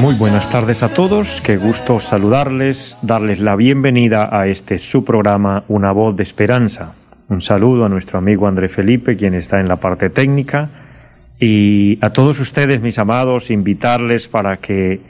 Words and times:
muy 0.00 0.14
buenas 0.14 0.50
tardes 0.50 0.82
a 0.82 0.94
todos, 0.94 1.42
qué 1.44 1.56
gusto 1.56 2.00
saludarles, 2.00 2.96
darles 3.02 3.40
la 3.40 3.56
bienvenida 3.56 4.28
a 4.32 4.46
este 4.46 4.78
su 4.78 5.04
programa 5.04 5.64
Una 5.68 5.92
voz 5.92 6.16
de 6.16 6.22
esperanza. 6.22 6.94
Un 7.28 7.42
saludo 7.42 7.84
a 7.84 7.88
nuestro 7.88 8.18
amigo 8.18 8.46
André 8.46 8.68
Felipe, 8.68 9.16
quien 9.16 9.34
está 9.34 9.60
en 9.60 9.68
la 9.68 9.76
parte 9.76 10.08
técnica, 10.08 10.70
y 11.40 11.98
a 12.00 12.10
todos 12.10 12.40
ustedes, 12.40 12.80
mis 12.80 12.98
amados, 12.98 13.50
invitarles 13.50 14.28
para 14.28 14.58
que 14.58 15.00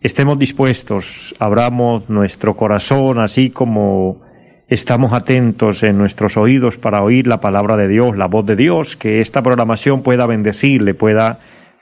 estemos 0.00 0.38
dispuestos, 0.38 1.34
abramos 1.38 2.08
nuestro 2.08 2.56
corazón, 2.56 3.20
así 3.20 3.50
como 3.50 4.22
estamos 4.68 5.12
atentos 5.12 5.82
en 5.82 5.98
nuestros 5.98 6.36
oídos 6.36 6.76
para 6.76 7.02
oír 7.02 7.26
la 7.26 7.40
palabra 7.40 7.76
de 7.76 7.88
Dios, 7.88 8.16
la 8.16 8.26
voz 8.26 8.46
de 8.46 8.56
Dios, 8.56 8.96
que 8.96 9.20
esta 9.20 9.42
programación 9.42 10.02
pueda 10.02 10.26
bendecirle, 10.26 10.94
pueda 10.94 11.38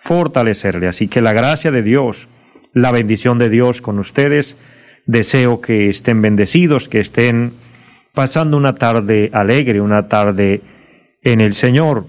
fortalecerle. 0.08 0.88
Así 0.88 1.06
que 1.06 1.20
la 1.20 1.34
gracia 1.34 1.70
de 1.70 1.82
Dios, 1.82 2.28
la 2.72 2.92
bendición 2.92 3.38
de 3.38 3.50
Dios 3.50 3.82
con 3.82 3.98
ustedes. 3.98 4.56
Deseo 5.04 5.60
que 5.60 5.90
estén 5.90 6.22
bendecidos, 6.22 6.88
que 6.88 7.00
estén 7.00 7.52
pasando 8.14 8.56
una 8.56 8.74
tarde 8.74 9.28
alegre, 9.34 9.82
una 9.82 10.08
tarde 10.08 10.62
en 11.22 11.42
el 11.42 11.52
Señor. 11.52 12.06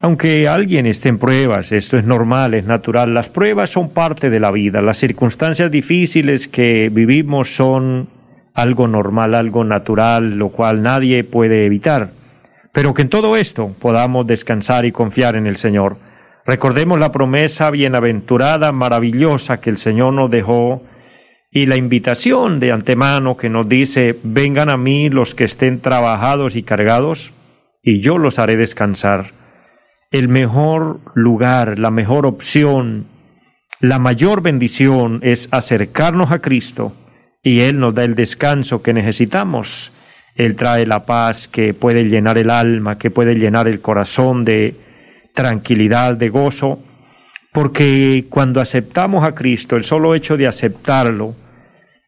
Aunque 0.00 0.48
alguien 0.48 0.86
esté 0.86 1.08
en 1.08 1.18
pruebas, 1.18 1.70
esto 1.70 1.96
es 1.96 2.04
normal, 2.04 2.54
es 2.54 2.64
natural, 2.64 3.14
las 3.14 3.28
pruebas 3.28 3.70
son 3.70 3.90
parte 3.90 4.28
de 4.28 4.40
la 4.40 4.50
vida, 4.50 4.82
las 4.82 4.98
circunstancias 4.98 5.70
difíciles 5.70 6.48
que 6.48 6.90
vivimos 6.92 7.54
son 7.54 8.08
algo 8.52 8.88
normal, 8.88 9.34
algo 9.34 9.62
natural, 9.62 10.38
lo 10.38 10.48
cual 10.48 10.82
nadie 10.82 11.22
puede 11.22 11.66
evitar. 11.66 12.10
Pero 12.72 12.94
que 12.94 13.02
en 13.02 13.08
todo 13.08 13.36
esto 13.36 13.74
podamos 13.80 14.26
descansar 14.26 14.84
y 14.84 14.92
confiar 14.92 15.36
en 15.36 15.46
el 15.46 15.56
Señor. 15.56 16.05
Recordemos 16.46 17.00
la 17.00 17.10
promesa 17.10 17.72
bienaventurada, 17.72 18.70
maravillosa 18.70 19.60
que 19.60 19.70
el 19.70 19.78
Señor 19.78 20.12
nos 20.12 20.30
dejó 20.30 20.82
y 21.50 21.66
la 21.66 21.76
invitación 21.76 22.60
de 22.60 22.70
antemano 22.70 23.36
que 23.36 23.48
nos 23.48 23.68
dice, 23.68 24.16
vengan 24.22 24.70
a 24.70 24.76
mí 24.76 25.08
los 25.08 25.34
que 25.34 25.44
estén 25.44 25.80
trabajados 25.80 26.54
y 26.54 26.62
cargados, 26.62 27.32
y 27.82 28.00
yo 28.00 28.18
los 28.18 28.38
haré 28.38 28.56
descansar. 28.56 29.32
El 30.12 30.28
mejor 30.28 31.00
lugar, 31.14 31.80
la 31.80 31.90
mejor 31.90 32.26
opción, 32.26 33.06
la 33.80 33.98
mayor 33.98 34.40
bendición 34.40 35.20
es 35.22 35.48
acercarnos 35.50 36.30
a 36.30 36.40
Cristo 36.40 36.92
y 37.42 37.62
Él 37.62 37.80
nos 37.80 37.94
da 37.94 38.04
el 38.04 38.14
descanso 38.14 38.82
que 38.82 38.92
necesitamos. 38.92 39.92
Él 40.36 40.54
trae 40.54 40.86
la 40.86 41.06
paz 41.06 41.48
que 41.48 41.74
puede 41.74 42.04
llenar 42.04 42.38
el 42.38 42.50
alma, 42.50 42.98
que 42.98 43.10
puede 43.10 43.34
llenar 43.34 43.66
el 43.66 43.80
corazón 43.80 44.44
de 44.44 44.85
tranquilidad, 45.36 46.16
de 46.16 46.30
gozo, 46.30 46.80
porque 47.52 48.24
cuando 48.28 48.60
aceptamos 48.60 49.22
a 49.22 49.36
Cristo, 49.36 49.76
el 49.76 49.84
solo 49.84 50.16
hecho 50.16 50.36
de 50.36 50.48
aceptarlo, 50.48 51.36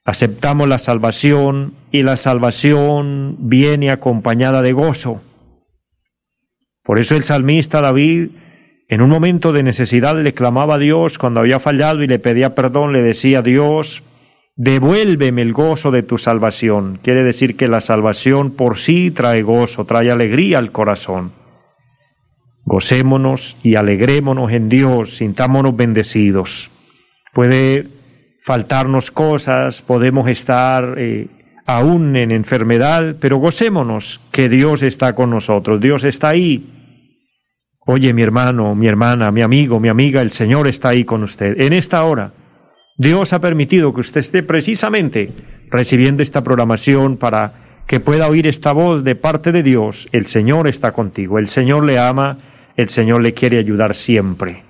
aceptamos 0.04 0.68
la 0.68 0.78
salvación 0.78 1.74
y 1.92 2.00
la 2.00 2.16
salvación 2.16 3.36
viene 3.38 3.90
acompañada 3.90 4.62
de 4.62 4.72
gozo. 4.72 5.22
Por 6.82 6.98
eso 6.98 7.14
el 7.14 7.22
salmista 7.22 7.82
David, 7.82 8.30
en 8.88 9.02
un 9.02 9.10
momento 9.10 9.52
de 9.52 9.62
necesidad, 9.62 10.20
le 10.20 10.32
clamaba 10.32 10.76
a 10.76 10.78
Dios 10.78 11.18
cuando 11.18 11.40
había 11.40 11.60
fallado 11.60 12.02
y 12.02 12.06
le 12.06 12.18
pedía 12.18 12.54
perdón, 12.54 12.94
le 12.94 13.02
decía, 13.02 13.42
Dios, 13.42 14.02
devuélveme 14.56 15.42
el 15.42 15.52
gozo 15.52 15.90
de 15.90 16.02
tu 16.02 16.16
salvación. 16.16 16.98
Quiere 17.02 17.22
decir 17.22 17.56
que 17.56 17.68
la 17.68 17.82
salvación 17.82 18.52
por 18.52 18.78
sí 18.78 19.10
trae 19.10 19.42
gozo, 19.42 19.84
trae 19.84 20.10
alegría 20.10 20.58
al 20.58 20.72
corazón. 20.72 21.37
Gocémonos 22.68 23.56
y 23.62 23.76
alegrémonos 23.76 24.52
en 24.52 24.68
Dios, 24.68 25.16
sintámonos 25.16 25.74
bendecidos. 25.74 26.68
Puede 27.32 27.86
faltarnos 28.42 29.10
cosas, 29.10 29.80
podemos 29.80 30.28
estar 30.28 30.96
eh, 30.98 31.28
aún 31.64 32.14
en 32.14 32.30
enfermedad, 32.30 33.16
pero 33.22 33.38
gocémonos 33.38 34.20
que 34.32 34.50
Dios 34.50 34.82
está 34.82 35.14
con 35.14 35.30
nosotros, 35.30 35.80
Dios 35.80 36.04
está 36.04 36.28
ahí. 36.28 36.70
Oye, 37.86 38.12
mi 38.12 38.20
hermano, 38.20 38.74
mi 38.74 38.86
hermana, 38.86 39.30
mi 39.30 39.40
amigo, 39.40 39.80
mi 39.80 39.88
amiga, 39.88 40.20
el 40.20 40.32
Señor 40.32 40.68
está 40.68 40.90
ahí 40.90 41.04
con 41.04 41.22
usted. 41.22 41.58
En 41.62 41.72
esta 41.72 42.04
hora, 42.04 42.34
Dios 42.98 43.32
ha 43.32 43.40
permitido 43.40 43.94
que 43.94 44.02
usted 44.02 44.20
esté 44.20 44.42
precisamente 44.42 45.32
recibiendo 45.70 46.22
esta 46.22 46.44
programación 46.44 47.16
para 47.16 47.82
que 47.86 47.98
pueda 47.98 48.28
oír 48.28 48.46
esta 48.46 48.72
voz 48.72 49.04
de 49.04 49.14
parte 49.14 49.52
de 49.52 49.62
Dios. 49.62 50.06
El 50.12 50.26
Señor 50.26 50.68
está 50.68 50.92
contigo, 50.92 51.38
el 51.38 51.48
Señor 51.48 51.84
le 51.84 51.98
ama 51.98 52.36
el 52.78 52.88
Señor 52.88 53.20
le 53.22 53.34
quiere 53.34 53.58
ayudar 53.58 53.96
siempre. 53.96 54.62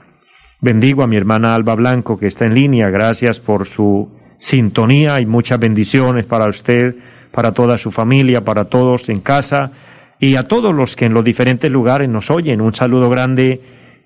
Bendigo 0.63 1.03
a 1.03 1.07
mi 1.07 1.17
hermana 1.17 1.55
Alba 1.55 1.75
Blanco 1.75 2.19
que 2.19 2.27
está 2.27 2.47
en 2.47 2.55
línea. 2.55 2.89
Gracias 2.89 3.39
por 3.39 3.69
su 3.69 4.09
sintonía 4.39 5.21
y 5.21 5.27
muchas 5.27 5.61
bendiciones 5.61 6.25
para 6.25 6.49
usted, 6.49 6.97
para 7.31 7.53
toda 7.53 7.77
su 7.77 7.91
familia, 7.91 8.43
para 8.43 8.65
todos 8.65 9.11
en 9.11 9.21
casa 9.21 9.73
y 10.19 10.37
a 10.37 10.49
todos 10.49 10.75
los 10.75 10.97
que 10.97 11.05
en 11.05 11.13
los 11.13 11.23
diferentes 11.23 11.71
lugares 11.71 12.09
nos 12.09 12.31
oyen. 12.31 12.63
Un 12.63 12.75
saludo 12.75 13.11
grande 13.11 13.61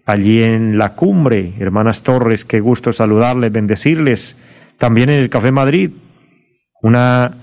allí 0.04 0.42
en 0.42 0.78
la 0.78 0.96
cumbre. 0.96 1.54
Hermanas 1.60 2.02
Torres, 2.02 2.44
qué 2.44 2.58
gusto 2.58 2.92
saludarles, 2.92 3.52
bendecirles. 3.52 4.36
También 4.78 5.10
en 5.10 5.22
el 5.22 5.30
Café 5.30 5.52
Madrid. 5.52 5.90
Una 6.82 7.41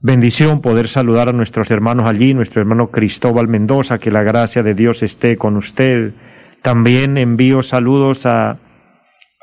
bendición 0.00 0.60
poder 0.60 0.88
saludar 0.88 1.28
a 1.28 1.32
nuestros 1.32 1.70
hermanos 1.70 2.08
allí, 2.08 2.34
nuestro 2.34 2.60
hermano 2.60 2.90
Cristóbal 2.90 3.48
Mendoza, 3.48 3.98
que 3.98 4.10
la 4.10 4.22
gracia 4.22 4.62
de 4.62 4.74
Dios 4.74 5.02
esté 5.02 5.36
con 5.36 5.56
usted. 5.56 6.12
También 6.62 7.18
envío 7.18 7.62
saludos 7.62 8.26
a, 8.26 8.58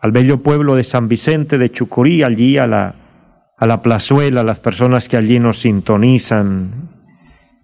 al 0.01 0.11
bello 0.11 0.43
pueblo 0.43 0.75
de 0.75 0.83
San 0.83 1.07
Vicente 1.07 1.57
de 1.57 1.71
Chucurí, 1.71 2.23
allí 2.23 2.57
a 2.57 2.67
la, 2.67 2.95
a 3.57 3.65
la 3.65 3.81
plazuela, 3.81 4.41
a 4.41 4.43
las 4.43 4.59
personas 4.59 5.07
que 5.07 5.17
allí 5.17 5.39
nos 5.39 5.59
sintonizan. 5.59 6.89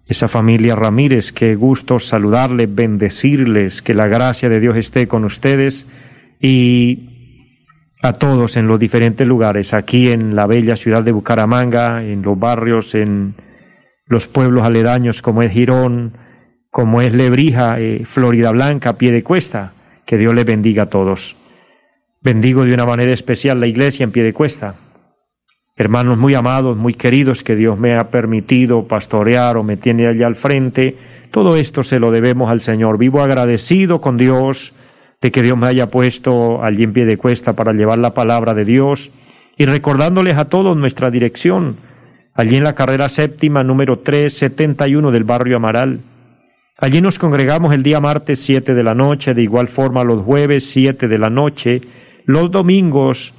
Esa 0.06 0.26
familia 0.26 0.74
Ramírez, 0.74 1.32
qué 1.32 1.54
gusto 1.54 2.00
saludarles, 2.00 2.74
bendecirles, 2.74 3.80
que 3.80 3.94
la 3.94 4.08
gracia 4.08 4.48
de 4.48 4.58
Dios 4.58 4.76
esté 4.76 5.06
con 5.06 5.24
ustedes 5.24 5.86
y 6.40 7.09
a 8.02 8.14
todos 8.14 8.56
en 8.56 8.66
los 8.66 8.80
diferentes 8.80 9.26
lugares, 9.26 9.74
aquí 9.74 10.10
en 10.10 10.34
la 10.34 10.46
bella 10.46 10.76
ciudad 10.76 11.02
de 11.02 11.12
Bucaramanga, 11.12 12.02
en 12.02 12.22
los 12.22 12.38
barrios, 12.38 12.94
en 12.94 13.34
los 14.06 14.26
pueblos 14.26 14.64
aledaños 14.64 15.22
como 15.22 15.42
es 15.42 15.52
Girón, 15.52 16.16
como 16.70 17.02
es 17.02 17.12
Lebrija, 17.14 17.78
eh, 17.80 18.04
Florida 18.06 18.50
Blanca, 18.52 18.96
pie 18.96 19.12
de 19.12 19.22
cuesta. 19.22 19.72
Que 20.06 20.16
Dios 20.16 20.34
les 20.34 20.44
bendiga 20.44 20.84
a 20.84 20.86
todos. 20.86 21.36
Bendigo 22.20 22.64
de 22.64 22.74
una 22.74 22.86
manera 22.86 23.12
especial 23.12 23.60
la 23.60 23.66
iglesia 23.66 24.04
en 24.04 24.12
pie 24.12 24.24
de 24.24 24.32
cuesta. 24.32 24.74
Hermanos 25.76 26.18
muy 26.18 26.34
amados, 26.34 26.76
muy 26.76 26.94
queridos, 26.94 27.42
que 27.42 27.56
Dios 27.56 27.78
me 27.78 27.96
ha 27.96 28.10
permitido 28.10 28.86
pastorear 28.88 29.56
o 29.56 29.62
me 29.62 29.76
tiene 29.76 30.06
allá 30.08 30.26
al 30.26 30.36
frente, 30.36 30.98
todo 31.30 31.56
esto 31.56 31.84
se 31.84 32.00
lo 32.00 32.10
debemos 32.10 32.50
al 32.50 32.60
Señor. 32.60 32.98
Vivo 32.98 33.22
agradecido 33.22 34.00
con 34.00 34.16
Dios 34.16 34.72
de 35.20 35.30
que 35.30 35.42
Dios 35.42 35.58
me 35.58 35.66
haya 35.66 35.90
puesto 35.90 36.64
allí 36.64 36.84
en 36.84 36.92
pie 36.92 37.04
de 37.04 37.18
cuesta 37.18 37.52
para 37.52 37.72
llevar 37.72 37.98
la 37.98 38.14
palabra 38.14 38.54
de 38.54 38.64
Dios 38.64 39.10
y 39.58 39.66
recordándoles 39.66 40.36
a 40.36 40.46
todos 40.46 40.76
nuestra 40.76 41.10
dirección, 41.10 41.76
allí 42.34 42.56
en 42.56 42.64
la 42.64 42.74
carrera 42.74 43.10
séptima 43.10 43.62
número 43.62 43.98
371 43.98 45.10
del 45.10 45.24
barrio 45.24 45.58
Amaral. 45.58 46.00
Allí 46.78 47.02
nos 47.02 47.18
congregamos 47.18 47.74
el 47.74 47.82
día 47.82 48.00
martes 48.00 48.40
7 48.40 48.72
de 48.72 48.82
la 48.82 48.94
noche, 48.94 49.34
de 49.34 49.42
igual 49.42 49.68
forma 49.68 50.04
los 50.04 50.22
jueves 50.22 50.70
7 50.70 51.08
de 51.08 51.18
la 51.18 51.28
noche, 51.28 51.82
los 52.24 52.50
domingos 52.50 53.34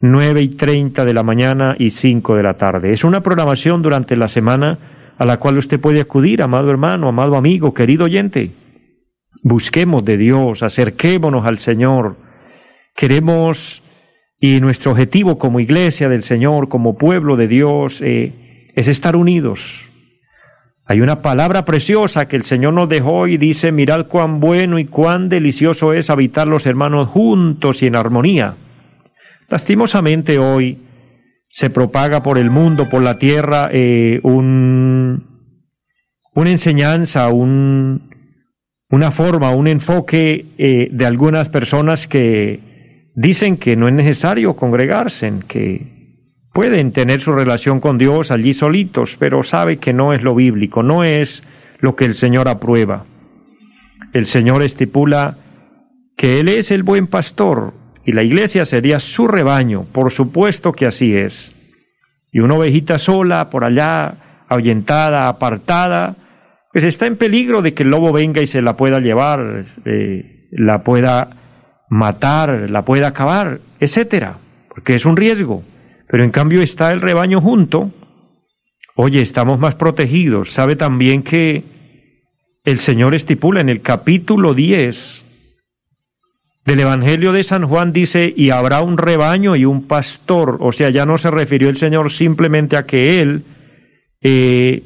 9 0.00 0.40
y 0.40 0.48
30 0.50 1.04
de 1.04 1.14
la 1.14 1.24
mañana 1.24 1.74
y 1.76 1.90
5 1.90 2.36
de 2.36 2.42
la 2.44 2.54
tarde. 2.54 2.92
Es 2.92 3.02
una 3.02 3.22
programación 3.22 3.82
durante 3.82 4.14
la 4.14 4.28
semana 4.28 4.78
a 5.18 5.24
la 5.24 5.38
cual 5.38 5.58
usted 5.58 5.80
puede 5.80 6.00
acudir, 6.00 6.42
amado 6.42 6.70
hermano, 6.70 7.08
amado 7.08 7.34
amigo, 7.34 7.74
querido 7.74 8.04
oyente. 8.04 8.52
Busquemos 9.46 10.06
de 10.06 10.16
Dios, 10.16 10.62
acerquémonos 10.62 11.46
al 11.46 11.58
Señor. 11.58 12.16
Queremos, 12.96 13.82
y 14.40 14.58
nuestro 14.62 14.92
objetivo 14.92 15.36
como 15.36 15.60
iglesia 15.60 16.08
del 16.08 16.22
Señor, 16.22 16.70
como 16.70 16.96
pueblo 16.96 17.36
de 17.36 17.46
Dios, 17.46 18.00
eh, 18.00 18.70
es 18.74 18.88
estar 18.88 19.16
unidos. 19.16 19.90
Hay 20.86 21.02
una 21.02 21.20
palabra 21.20 21.66
preciosa 21.66 22.26
que 22.26 22.36
el 22.36 22.44
Señor 22.44 22.72
nos 22.72 22.88
dejó 22.88 23.26
y 23.26 23.36
dice, 23.36 23.70
mirad 23.70 24.06
cuán 24.06 24.40
bueno 24.40 24.78
y 24.78 24.86
cuán 24.86 25.28
delicioso 25.28 25.92
es 25.92 26.08
habitar 26.08 26.46
los 26.46 26.64
hermanos 26.64 27.10
juntos 27.10 27.82
y 27.82 27.86
en 27.88 27.96
armonía. 27.96 28.56
Lastimosamente 29.50 30.38
hoy 30.38 30.78
se 31.50 31.68
propaga 31.68 32.22
por 32.22 32.38
el 32.38 32.48
mundo, 32.48 32.86
por 32.90 33.02
la 33.02 33.18
tierra, 33.18 33.68
eh, 33.70 34.20
un, 34.22 35.50
una 36.34 36.50
enseñanza, 36.50 37.28
un, 37.28 38.13
una 38.94 39.10
forma, 39.10 39.50
un 39.50 39.66
enfoque 39.66 40.46
eh, 40.56 40.88
de 40.90 41.06
algunas 41.06 41.48
personas 41.48 42.06
que 42.06 43.10
dicen 43.14 43.56
que 43.56 43.76
no 43.76 43.88
es 43.88 43.94
necesario 43.94 44.54
congregarse, 44.54 45.32
que 45.48 45.94
pueden 46.52 46.92
tener 46.92 47.20
su 47.20 47.32
relación 47.32 47.80
con 47.80 47.98
Dios 47.98 48.30
allí 48.30 48.54
solitos, 48.54 49.16
pero 49.18 49.42
sabe 49.42 49.78
que 49.78 49.92
no 49.92 50.14
es 50.14 50.22
lo 50.22 50.34
bíblico, 50.34 50.82
no 50.82 51.02
es 51.02 51.42
lo 51.80 51.96
que 51.96 52.04
el 52.04 52.14
Señor 52.14 52.48
aprueba. 52.48 53.04
El 54.12 54.26
Señor 54.26 54.62
estipula 54.62 55.36
que 56.16 56.38
Él 56.38 56.48
es 56.48 56.70
el 56.70 56.84
buen 56.84 57.08
pastor, 57.08 57.74
y 58.06 58.12
la 58.12 58.22
iglesia 58.22 58.66
sería 58.66 59.00
su 59.00 59.26
rebaño, 59.26 59.86
por 59.90 60.12
supuesto 60.12 60.72
que 60.72 60.86
así 60.86 61.16
es. 61.16 61.52
Y 62.30 62.40
una 62.40 62.54
ovejita 62.54 62.98
sola, 62.98 63.50
por 63.50 63.64
allá, 63.64 64.44
ahuyentada, 64.48 65.28
apartada, 65.28 66.16
pues 66.74 66.82
está 66.82 67.06
en 67.06 67.16
peligro 67.16 67.62
de 67.62 67.72
que 67.72 67.84
el 67.84 67.90
lobo 67.90 68.12
venga 68.12 68.42
y 68.42 68.48
se 68.48 68.60
la 68.60 68.76
pueda 68.76 68.98
llevar, 68.98 69.64
eh, 69.84 70.48
la 70.50 70.82
pueda 70.82 71.30
matar, 71.88 72.68
la 72.68 72.84
pueda 72.84 73.06
acabar, 73.06 73.60
etcétera, 73.78 74.38
porque 74.68 74.96
es 74.96 75.06
un 75.06 75.16
riesgo. 75.16 75.62
Pero 76.08 76.24
en 76.24 76.32
cambio 76.32 76.62
está 76.62 76.90
el 76.90 77.00
rebaño 77.00 77.40
junto. 77.40 77.92
Oye, 78.96 79.22
estamos 79.22 79.60
más 79.60 79.76
protegidos. 79.76 80.52
Sabe 80.52 80.74
también 80.74 81.22
que 81.22 81.62
el 82.64 82.80
Señor 82.80 83.14
estipula 83.14 83.60
en 83.60 83.68
el 83.68 83.80
capítulo 83.80 84.52
10 84.52 85.22
del 86.64 86.80
Evangelio 86.80 87.32
de 87.32 87.44
San 87.44 87.68
Juan 87.68 87.92
dice, 87.92 88.34
y 88.36 88.50
habrá 88.50 88.80
un 88.80 88.98
rebaño 88.98 89.54
y 89.54 89.64
un 89.64 89.86
pastor. 89.86 90.58
O 90.58 90.72
sea, 90.72 90.90
ya 90.90 91.06
no 91.06 91.18
se 91.18 91.30
refirió 91.30 91.68
el 91.68 91.76
Señor 91.76 92.10
simplemente 92.10 92.76
a 92.76 92.84
que 92.84 93.22
Él, 93.22 93.44
eh, 94.22 94.82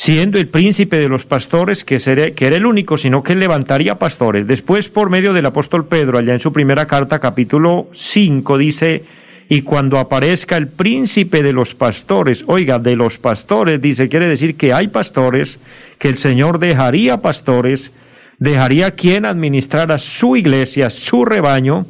siendo 0.00 0.38
el 0.38 0.48
príncipe 0.48 0.96
de 0.96 1.10
los 1.10 1.26
pastores, 1.26 1.84
que, 1.84 1.98
que 2.34 2.46
era 2.46 2.56
el 2.56 2.64
único, 2.64 2.96
sino 2.96 3.22
que 3.22 3.34
levantaría 3.34 3.98
pastores. 3.98 4.46
Después, 4.46 4.88
por 4.88 5.10
medio 5.10 5.34
del 5.34 5.44
apóstol 5.44 5.88
Pedro, 5.88 6.16
allá 6.16 6.32
en 6.32 6.40
su 6.40 6.54
primera 6.54 6.86
carta, 6.86 7.18
capítulo 7.18 7.86
5, 7.92 8.56
dice, 8.56 9.04
y 9.50 9.60
cuando 9.60 9.98
aparezca 9.98 10.56
el 10.56 10.68
príncipe 10.68 11.42
de 11.42 11.52
los 11.52 11.74
pastores, 11.74 12.44
oiga, 12.46 12.78
de 12.78 12.96
los 12.96 13.18
pastores, 13.18 13.78
dice, 13.82 14.08
quiere 14.08 14.26
decir 14.26 14.56
que 14.56 14.72
hay 14.72 14.88
pastores, 14.88 15.60
que 15.98 16.08
el 16.08 16.16
Señor 16.16 16.60
dejaría 16.60 17.18
pastores, 17.18 17.92
dejaría 18.38 18.92
quien 18.92 19.26
administrara 19.26 19.98
su 19.98 20.34
iglesia, 20.34 20.88
su 20.88 21.26
rebaño, 21.26 21.84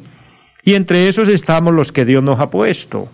y 0.65 0.73
entre 0.73 1.07
esos 1.07 1.29
estamos 1.29 1.73
los 1.73 1.93
que 1.93 2.03
Dios 2.03 2.21
nos 2.21 2.41
ha 2.41 2.49
puesto. 2.49 3.07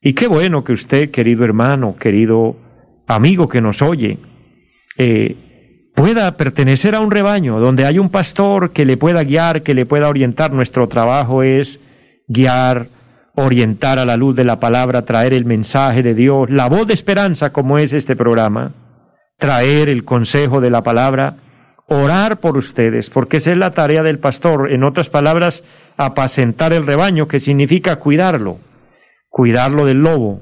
Y 0.00 0.14
qué 0.14 0.28
bueno 0.28 0.64
que 0.64 0.72
usted, 0.72 1.10
querido 1.10 1.44
hermano, 1.44 1.96
querido 2.00 2.63
amigo 3.06 3.48
que 3.48 3.60
nos 3.60 3.82
oye, 3.82 4.18
eh, 4.98 5.90
pueda 5.94 6.36
pertenecer 6.36 6.94
a 6.94 7.00
un 7.00 7.10
rebaño 7.10 7.60
donde 7.60 7.86
hay 7.86 7.98
un 7.98 8.10
pastor 8.10 8.72
que 8.72 8.84
le 8.84 8.96
pueda 8.96 9.22
guiar, 9.24 9.62
que 9.62 9.74
le 9.74 9.86
pueda 9.86 10.08
orientar. 10.08 10.52
Nuestro 10.52 10.88
trabajo 10.88 11.42
es 11.42 11.80
guiar, 12.28 12.88
orientar 13.34 13.98
a 13.98 14.04
la 14.04 14.16
luz 14.16 14.36
de 14.36 14.44
la 14.44 14.60
palabra, 14.60 15.02
traer 15.02 15.32
el 15.32 15.44
mensaje 15.44 16.02
de 16.02 16.14
Dios, 16.14 16.50
la 16.50 16.68
voz 16.68 16.86
de 16.86 16.94
esperanza 16.94 17.52
como 17.52 17.78
es 17.78 17.92
este 17.92 18.16
programa, 18.16 18.72
traer 19.38 19.88
el 19.88 20.04
consejo 20.04 20.60
de 20.60 20.70
la 20.70 20.82
palabra 20.82 21.36
orar 21.86 22.38
por 22.38 22.56
ustedes, 22.56 23.10
porque 23.10 23.38
esa 23.38 23.52
es 23.52 23.58
la 23.58 23.72
tarea 23.72 24.02
del 24.02 24.18
pastor, 24.18 24.72
en 24.72 24.84
otras 24.84 25.08
palabras, 25.10 25.62
apacentar 25.96 26.72
el 26.72 26.86
rebaño, 26.86 27.28
que 27.28 27.40
significa 27.40 27.96
cuidarlo, 27.96 28.58
cuidarlo 29.28 29.84
del 29.84 29.98
lobo, 29.98 30.40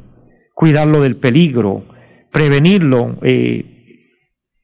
cuidarlo 0.55 1.01
del 1.01 1.17
peligro, 1.17 1.85
prevenirlo, 2.33 3.19
eh, 3.23 3.65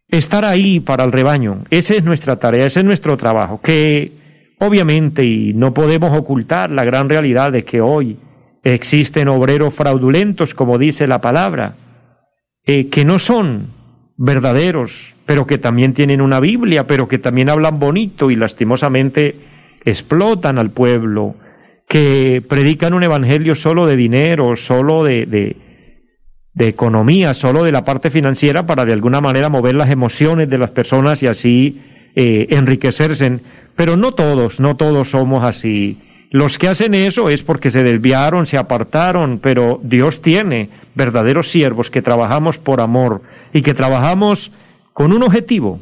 estar 0.09 0.45
ahí 0.45 0.81
para 0.81 1.05
el 1.05 1.13
rebaño. 1.13 1.65
Esa 1.71 1.95
es 1.95 2.03
nuestra 2.03 2.37
tarea, 2.37 2.67
ese 2.67 2.81
es 2.81 2.87
nuestro 2.87 3.17
trabajo, 3.17 3.61
que 3.61 4.11
obviamente, 4.59 5.23
y 5.23 5.53
no 5.53 5.75
podemos 5.75 6.17
ocultar 6.17 6.71
la 6.71 6.85
gran 6.85 7.09
realidad 7.09 7.53
de 7.53 7.65
que 7.65 7.81
hoy 7.81 8.17
existen 8.65 9.29
obreros 9.29 9.75
fraudulentos, 9.75 10.55
como 10.55 10.79
dice 10.79 11.07
la 11.07 11.21
palabra, 11.21 11.75
eh, 12.67 12.89
que 12.89 13.05
no 13.05 13.19
son 13.19 13.69
verdaderos, 14.17 15.15
pero 15.27 15.47
que 15.47 15.59
también 15.59 15.95
tienen 15.95 16.21
una 16.21 16.41
Biblia, 16.41 16.87
pero 16.87 17.07
que 17.07 17.19
también 17.19 17.51
hablan 17.51 17.79
bonito 17.79 18.31
y 18.31 18.37
lastimosamente 18.37 19.37
explotan 19.85 20.59
al 20.59 20.71
pueblo, 20.71 21.37
que 21.87 22.43
predican 22.47 22.95
un 22.95 23.03
evangelio 23.03 23.55
solo 23.55 23.87
de 23.87 23.97
dinero, 23.97 24.57
solo 24.57 25.05
de, 25.05 25.27
de, 25.27 25.57
economía, 26.67 27.35
solo 27.35 27.65
de 27.65 27.73
la 27.73 27.85
parte 27.85 28.11
financiera 28.11 28.67
para 28.67 28.85
de 28.85 28.93
alguna 28.93 29.21
manera 29.21 29.49
mover 29.49 29.75
las 29.75 29.91
emociones 29.91 30.51
de 30.51 30.59
las 30.59 30.71
personas 30.71 31.23
y 31.23 31.27
así 31.27 31.81
eh, 32.15 32.49
enriquecerse. 32.51 33.41
Pero 33.77 33.97
no 33.97 34.13
todos, 34.13 34.59
no 34.59 34.77
todos 34.77 35.11
somos 35.11 35.45
así. 35.45 35.99
Los 36.31 36.59
que 36.59 36.69
hacen 36.69 36.95
eso 36.95 37.31
es 37.31 37.43
porque 37.43 37.71
se 37.71 37.83
desviaron, 37.83 38.45
se 38.45 38.59
apartaron, 38.59 39.39
pero 39.39 39.81
Dios 39.83 40.21
tiene 40.21 40.69
verdaderos 40.95 41.51
siervos 41.51 41.91
que 41.91 42.03
trabajamos 42.03 42.59
por 42.59 42.81
amor 42.81 43.23
y 43.53 43.63
que 43.63 43.73
trabajamos 43.73 44.53
con 44.93 45.13
un 45.13 45.23
objetivo, 45.23 45.81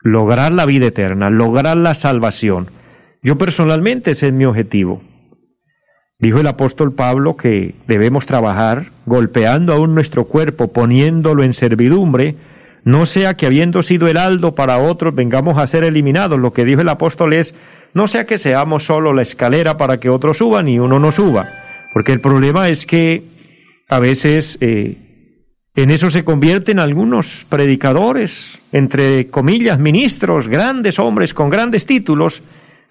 lograr 0.00 0.52
la 0.52 0.66
vida 0.66 0.86
eterna, 0.86 1.30
lograr 1.30 1.76
la 1.76 1.94
salvación. 1.94 2.70
Yo 3.22 3.38
personalmente 3.38 4.12
ese 4.12 4.28
es 4.28 4.32
mi 4.32 4.46
objetivo. 4.46 5.02
Dijo 6.18 6.38
el 6.38 6.46
apóstol 6.46 6.92
Pablo 6.92 7.36
que 7.36 7.74
debemos 7.86 8.26
trabajar 8.26 8.86
golpeando 9.04 9.72
aún 9.72 9.94
nuestro 9.94 10.26
cuerpo, 10.26 10.68
poniéndolo 10.68 11.42
en 11.42 11.52
servidumbre, 11.52 12.36
no 12.84 13.06
sea 13.06 13.34
que 13.34 13.46
habiendo 13.46 13.82
sido 13.82 14.06
heraldo 14.06 14.54
para 14.54 14.78
otros 14.78 15.14
vengamos 15.14 15.58
a 15.58 15.66
ser 15.66 15.84
eliminados. 15.84 16.38
Lo 16.38 16.52
que 16.52 16.64
dijo 16.64 16.82
el 16.82 16.88
apóstol 16.88 17.32
es, 17.32 17.54
no 17.94 18.06
sea 18.06 18.26
que 18.26 18.38
seamos 18.38 18.84
solo 18.84 19.12
la 19.12 19.22
escalera 19.22 19.76
para 19.76 19.98
que 19.98 20.10
otros 20.10 20.38
suban 20.38 20.68
y 20.68 20.78
uno 20.78 21.00
no 21.00 21.10
suba. 21.10 21.48
Porque 21.94 22.12
el 22.12 22.20
problema 22.20 22.68
es 22.68 22.86
que 22.86 23.22
a 23.88 23.98
veces 24.00 24.58
eh, 24.60 24.98
en 25.74 25.90
eso 25.90 26.10
se 26.10 26.24
convierten 26.24 26.78
algunos 26.78 27.46
predicadores, 27.48 28.58
entre 28.70 29.28
comillas, 29.28 29.78
ministros, 29.78 30.46
grandes 30.46 30.98
hombres 30.98 31.34
con 31.34 31.50
grandes 31.50 31.86
títulos, 31.86 32.42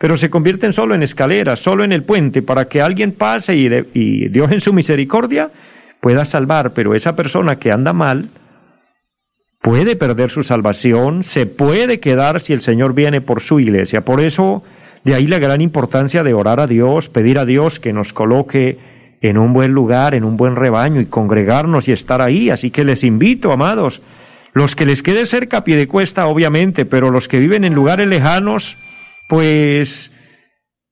pero 0.03 0.17
se 0.17 0.29
convierten 0.29 0.73
solo 0.73 0.95
en 0.95 1.01
escaleras, 1.01 1.61
solo 1.61 1.85
en 1.85 1.94
el 1.94 2.03
puente, 2.03 2.41
para 2.41 2.65
que 2.65 2.81
alguien 2.81 3.13
pase 3.13 3.55
y, 3.55 4.27
Dios 4.27 4.51
en 4.51 4.60
su 4.60 4.74
misericordia 4.74 5.50
pueda 6.01 6.25
salvar, 6.25 6.74
pero 6.74 6.93
esa 6.93 7.15
persona 7.15 7.55
que 7.55 7.72
anda 7.72 7.93
mal 7.93 8.27
puede 9.62 9.95
perder 9.95 10.29
su 10.29 10.43
salvación, 10.43 11.24
se 11.24 11.45
puede 11.45 12.01
quedar 12.01 12.41
si 12.41 12.51
el 12.51 12.60
Señor 12.60 12.93
viene 12.93 13.22
por 13.22 13.39
su 13.39 13.62
iglesia. 13.62 14.03
Por 14.03 14.19
eso, 14.19 14.62
de 15.05 15.15
ahí 15.15 15.25
la 15.25 15.39
gran 15.39 15.62
importancia 15.62 16.22
de 16.22 16.33
orar 16.33 16.60
a 16.60 16.67
Dios, 16.67 17.07
pedir 17.07 17.39
a 17.39 17.45
Dios 17.45 17.79
que 17.79 17.93
nos 17.93 18.12
coloque 18.12 18.79
en 19.22 19.38
un 19.38 19.53
buen 19.53 19.72
lugar, 19.72 20.15
en 20.15 20.25
un 20.25 20.36
buen 20.36 20.57
rebaño 20.57 21.00
y 21.00 21.05
congregarnos 21.05 21.88
y 21.88 21.93
estar 21.93 22.22
ahí. 22.22 22.50
Así 22.50 22.72
que 22.72 22.83
les 22.83 23.05
invito, 23.05 23.53
amados, 23.53 24.01
los 24.51 24.75
que 24.75 24.86
les 24.86 25.01
quede 25.01 25.25
cerca 25.25 25.63
pie 25.63 25.77
de 25.77 25.88
cuesta, 25.88 26.27
obviamente, 26.27 26.83
pero 26.83 27.10
los 27.10 27.29
que 27.29 27.39
viven 27.39 27.63
en 27.63 27.74
lugares 27.74 28.05
lejanos, 28.05 28.83
pues 29.27 30.12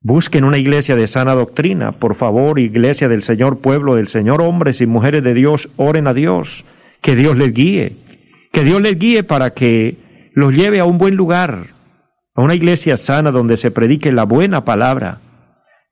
busquen 0.02 0.44
una 0.44 0.58
iglesia 0.58 0.96
de 0.96 1.08
sana 1.08 1.34
doctrina. 1.34 1.94
Por 1.94 2.16
favor, 2.16 2.60
iglesia 2.60 3.08
del 3.08 3.24
Señor, 3.24 3.60
pueblo 3.60 3.96
del 3.96 4.08
Señor, 4.08 4.42
hombres 4.42 4.82
y 4.82 4.86
mujeres 4.86 5.24
de 5.24 5.34
Dios, 5.34 5.70
oren 5.78 6.08
a 6.08 6.14
Dios, 6.14 6.64
que 7.02 7.16
Dios 7.16 7.38
les 7.38 7.54
guíe, 7.54 7.98
que 8.52 8.64
Dios 8.64 8.82
les 8.82 8.98
guíe 8.98 9.24
para 9.24 9.52
que 9.52 9.98
los 10.34 10.54
lleve 10.54 10.80
a 10.80 10.86
un 10.86 10.98
buen 10.98 11.16
lugar, 11.16 11.68
a 12.36 12.42
una 12.42 12.56
iglesia 12.56 12.98
sana 12.98 13.32
donde 13.32 13.58
se 13.58 13.72
predique 13.72 14.12
la 14.12 14.24
buena 14.24 14.66
palabra 14.66 15.20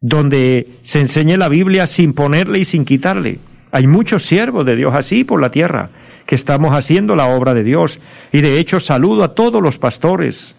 donde 0.01 0.67
se 0.81 1.01
enseñe 1.01 1.37
la 1.37 1.49
Biblia 1.49 1.87
sin 1.87 2.13
ponerle 2.13 2.59
y 2.59 2.65
sin 2.65 2.85
quitarle. 2.85 3.39
Hay 3.71 3.87
muchos 3.87 4.23
siervos 4.25 4.65
de 4.65 4.75
Dios 4.75 4.93
así 4.95 5.23
por 5.23 5.41
la 5.41 5.51
tierra 5.51 5.89
que 6.25 6.35
estamos 6.35 6.71
haciendo 6.71 7.15
la 7.15 7.27
obra 7.27 7.53
de 7.53 7.63
Dios. 7.63 7.99
Y 8.31 8.41
de 8.41 8.59
hecho 8.59 8.79
saludo 8.79 9.23
a 9.23 9.33
todos 9.33 9.61
los 9.61 9.77
pastores, 9.77 10.55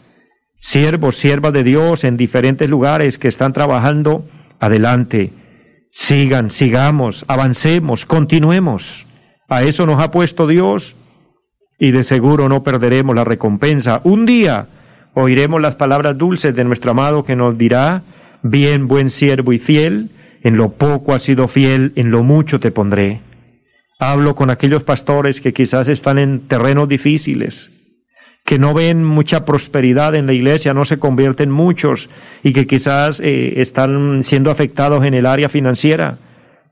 siervos, 0.61 1.17
siervas 1.17 1.53
de 1.53 1.65
Dios 1.65 2.05
en 2.05 2.17
diferentes 2.17 2.69
lugares 2.69 3.19
que 3.19 3.29
están 3.29 3.53
trabajando. 3.53 4.29
Adelante, 4.61 5.33
sigan, 5.89 6.51
sigamos, 6.51 7.25
avancemos, 7.27 8.05
continuemos. 8.07 9.07
A 9.49 9.63
eso 9.63 9.87
nos 9.87 10.01
ha 10.01 10.13
puesto 10.13 10.47
Dios 10.47 10.95
y 11.79 11.91
de 11.91 12.05
seguro 12.05 12.49
no 12.49 12.63
perderemos 12.63 13.17
la 13.17 13.25
recompensa. 13.25 14.01
Un 14.05 14.27
día 14.27 14.67
oiremos 15.15 15.61
las 15.61 15.75
palabras 15.75 16.17
dulces 16.17 16.55
de 16.55 16.63
nuestro 16.63 16.93
amado 16.93 17.25
que 17.25 17.35
nos 17.35 17.59
dirá, 17.59 18.03
Bien, 18.43 18.89
buen 18.89 19.11
siervo 19.11 19.53
y 19.53 19.59
fiel, 19.59 20.09
en 20.43 20.57
lo 20.57 20.71
poco 20.73 21.13
has 21.13 21.25
sido 21.25 21.47
fiel, 21.47 21.93
en 21.97 22.11
lo 22.11 22.23
mucho 22.23 22.59
te 22.59 22.71
pondré. 22.71 23.21
Hablo 23.99 24.35
con 24.35 24.49
aquellos 24.49 24.83
pastores 24.83 25.43
que 25.43 25.53
quizás 25.53 25.89
están 25.89 26.19
en 26.19 26.49
terrenos 26.49 26.89
difíciles, 26.89 27.71
que 28.45 28.59
no 28.59 28.75
ven 28.75 29.05
mucha 29.05 29.45
prosperidad 29.45 30.15
en 30.15 30.27
la 30.27 30.33
iglesia, 30.33 30.75
no 30.75 30.85
se 30.85 30.99
convierten 30.99 31.51
muchos 31.51 32.09
y 32.43 32.53
que 32.53 32.67
quizás 32.67 33.21
eh, 33.21 33.61
están 33.61 34.25
siendo 34.25 34.51
afectados 34.51 35.05
en 35.05 35.15
el 35.15 35.27
área 35.27 35.49
financiera. 35.49 36.19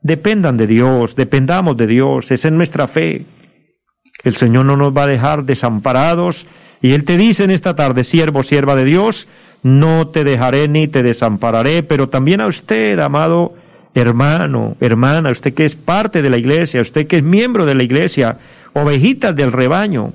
Dependan 0.01 0.57
de 0.57 0.67
Dios, 0.67 1.15
dependamos 1.15 1.77
de 1.77 1.87
Dios, 1.87 2.31
esa 2.31 2.47
es 2.47 2.53
nuestra 2.53 2.87
fe. 2.87 3.25
El 4.23 4.35
Señor 4.35 4.65
no 4.65 4.75
nos 4.75 4.95
va 4.95 5.03
a 5.03 5.07
dejar 5.07 5.43
desamparados 5.43 6.45
y 6.81 6.93
Él 6.93 7.03
te 7.03 7.17
dice 7.17 7.43
en 7.43 7.51
esta 7.51 7.75
tarde, 7.75 8.03
siervo, 8.03 8.43
sierva 8.43 8.75
de 8.75 8.85
Dios, 8.85 9.27
no 9.63 10.07
te 10.07 10.23
dejaré 10.23 10.67
ni 10.67 10.87
te 10.87 11.03
desampararé, 11.03 11.83
pero 11.83 12.09
también 12.09 12.41
a 12.41 12.47
usted, 12.47 12.99
amado 12.99 13.53
hermano, 13.93 14.75
hermana, 14.79 15.31
usted 15.31 15.53
que 15.53 15.65
es 15.65 15.75
parte 15.75 16.21
de 16.21 16.29
la 16.29 16.37
iglesia, 16.37 16.81
usted 16.81 17.07
que 17.07 17.17
es 17.17 17.23
miembro 17.23 17.65
de 17.65 17.75
la 17.75 17.83
iglesia, 17.83 18.37
ovejitas 18.73 19.35
del 19.35 19.51
rebaño, 19.51 20.13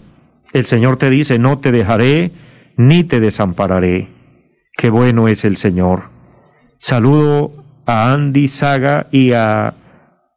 el 0.54 0.64
Señor 0.66 0.96
te 0.96 1.10
dice, 1.10 1.38
no 1.38 1.58
te 1.58 1.72
dejaré 1.72 2.30
ni 2.76 3.04
te 3.04 3.20
desampararé. 3.20 4.08
Qué 4.76 4.88
bueno 4.88 5.28
es 5.28 5.44
el 5.44 5.56
Señor. 5.56 6.04
Saludo 6.78 7.52
a 7.86 8.12
Andy 8.12 8.46
Saga 8.48 9.08
y 9.10 9.32
a 9.32 9.74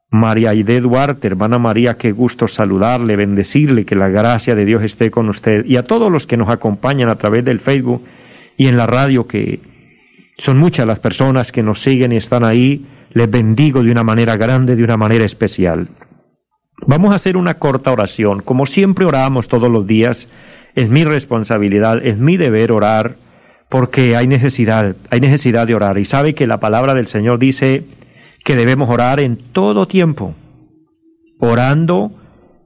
María 0.10 0.50
Aide 0.50 0.82
Duarte, 0.82 1.28
hermana 1.28 1.60
María, 1.60 1.98
qué 1.98 2.12
gusto 2.12 2.48
saludarle, 2.48 3.16
bendecirle, 3.16 3.86
que 3.86 3.96
la 3.96 4.10
gracia 4.10 4.56
de 4.56 4.66
Dios 4.66 4.84
esté 4.84 5.12
con 5.12 5.30
usted 5.30 5.64
y 5.66 5.78
a 5.78 5.84
todos 5.84 6.12
los 6.12 6.26
que 6.26 6.38
nos 6.38 6.50
acompañan 6.50 7.10
a 7.10 7.16
través 7.16 7.46
del 7.46 7.60
Facebook 7.60 8.04
y 8.58 8.68
en 8.68 8.78
la 8.78 8.88
radio, 8.88 9.28
que 9.28 9.60
son 10.40 10.58
muchas 10.58 10.88
las 10.88 11.00
personas 11.00 11.52
que 11.52 11.62
nos 11.62 11.82
siguen 11.82 12.12
y 12.12 12.18
están 12.18 12.44
ahí, 12.44 12.88
les 13.12 13.30
bendigo 13.30 13.84
de 13.84 13.92
una 13.92 14.04
manera 14.04 14.36
grande, 14.36 14.76
de 14.76 14.84
una 14.84 14.98
manera 14.98 15.26
especial. 15.26 15.90
Vamos 16.86 17.12
a 17.12 17.15
hacer 17.15 17.38
una 17.38 17.55
corta 17.55 17.91
oración, 17.91 18.41
como 18.41 18.65
siempre 18.65 19.05
oramos 19.05 19.48
todos 19.48 19.69
los 19.69 19.88
días, 19.88 20.29
es 20.75 20.89
mi 20.89 21.03
responsabilidad, 21.03 22.05
es 22.05 22.17
mi 22.17 22.38
deber 22.38 22.72
orar 22.72 23.15
porque 23.69 24.15
hay 24.15 24.27
necesidad, 24.27 24.96
hay 25.10 25.19
necesidad 25.19 25.67
de 25.67 25.75
orar. 25.75 25.98
Y 25.98 26.05
sabe 26.05 26.36
que 26.36 26.48
la 26.48 26.60
palabra 26.60 26.93
del 26.93 27.07
Señor 27.07 27.39
dice 27.39 27.84
que 28.43 28.55
debemos 28.55 28.89
orar 28.89 29.19
en 29.19 29.38
todo 29.38 29.88
tiempo. 29.88 30.36
Orando 31.39 32.12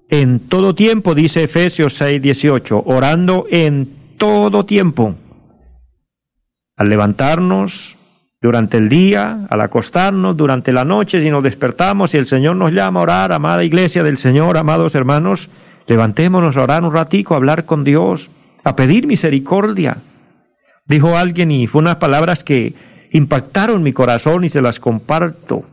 en 0.09 0.39
todo 0.39 0.75
tiempo, 0.75 1.15
dice 1.15 1.43
Efesios 1.43 1.95
6, 1.95 2.21
18, 2.21 2.83
orando 2.85 3.45
en 3.49 3.89
todo 4.17 4.65
tiempo. 4.65 5.15
Al 6.75 6.89
levantarnos 6.89 7.95
durante 8.41 8.77
el 8.77 8.89
día, 8.89 9.47
al 9.49 9.61
acostarnos, 9.61 10.35
durante 10.35 10.71
la 10.71 10.83
noche, 10.83 11.21
si 11.21 11.29
nos 11.29 11.43
despertamos 11.43 12.13
y 12.13 12.17
el 12.17 12.27
Señor 12.27 12.55
nos 12.55 12.71
llama 12.71 12.99
a 12.99 13.03
orar, 13.03 13.31
amada 13.31 13.63
iglesia 13.63 14.03
del 14.03 14.17
Señor, 14.17 14.57
amados 14.57 14.95
hermanos, 14.95 15.49
levantémonos 15.87 16.57
a 16.57 16.63
orar 16.63 16.83
un 16.83 16.93
ratico, 16.93 17.33
a 17.33 17.37
hablar 17.37 17.65
con 17.65 17.83
Dios, 17.83 18.29
a 18.63 18.75
pedir 18.75 19.07
misericordia 19.07 19.97
dijo 20.91 21.17
alguien 21.17 21.51
y 21.51 21.67
fue 21.67 21.81
unas 21.81 21.95
palabras 21.95 22.43
que 22.43 22.75
impactaron 23.11 23.81
mi 23.81 23.93
corazón 23.93 24.43
y 24.43 24.49
se 24.49 24.61
las 24.61 24.79
comparto. 24.79 25.63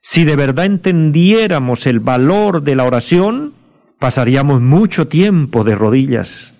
Si 0.00 0.24
de 0.24 0.36
verdad 0.36 0.66
entendiéramos 0.66 1.86
el 1.86 2.00
valor 2.00 2.62
de 2.62 2.74
la 2.74 2.84
oración, 2.84 3.54
pasaríamos 3.98 4.60
mucho 4.60 5.08
tiempo 5.08 5.62
de 5.62 5.74
rodillas, 5.74 6.54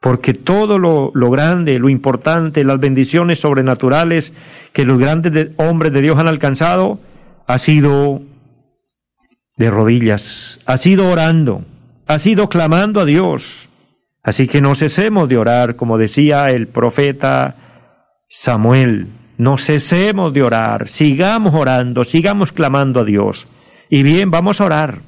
porque 0.00 0.32
todo 0.32 0.78
lo, 0.78 1.12
grande, 1.30 1.78
lo 1.78 1.88
importante, 1.88 2.64
las 2.64 2.80
bendiciones 2.80 3.40
sobrenaturales 3.40 4.34
que 4.74 4.84
los 4.84 4.98
grandes 4.98 5.48
hombres 5.56 5.92
de 5.94 6.02
Dios 6.02 6.18
han 6.18 6.28
alcanzado, 6.28 7.00
ha 7.46 7.58
sido 7.58 8.20
de 9.56 9.70
rodillas, 9.70 10.60
ha 10.66 10.76
sido 10.76 11.10
orando, 11.10 11.64
ha 12.06 12.18
sido 12.18 12.50
clamando 12.50 13.00
a 13.00 13.06
Dios, 13.06 13.64
Así 14.24 14.48
que 14.48 14.62
no 14.62 14.74
cesemos 14.74 15.28
de 15.28 15.36
orar, 15.36 15.76
como 15.76 15.98
decía 15.98 16.50
el 16.50 16.66
profeta 16.66 17.56
Samuel, 18.26 19.08
no 19.36 19.58
cesemos 19.58 20.32
de 20.32 20.42
orar, 20.42 20.88
sigamos 20.88 21.54
orando, 21.54 22.06
sigamos 22.06 22.50
clamando 22.50 23.00
a 23.00 23.04
Dios. 23.04 23.46
Y 23.90 24.02
bien, 24.02 24.30
vamos 24.30 24.62
a 24.62 24.64
orar, 24.64 25.00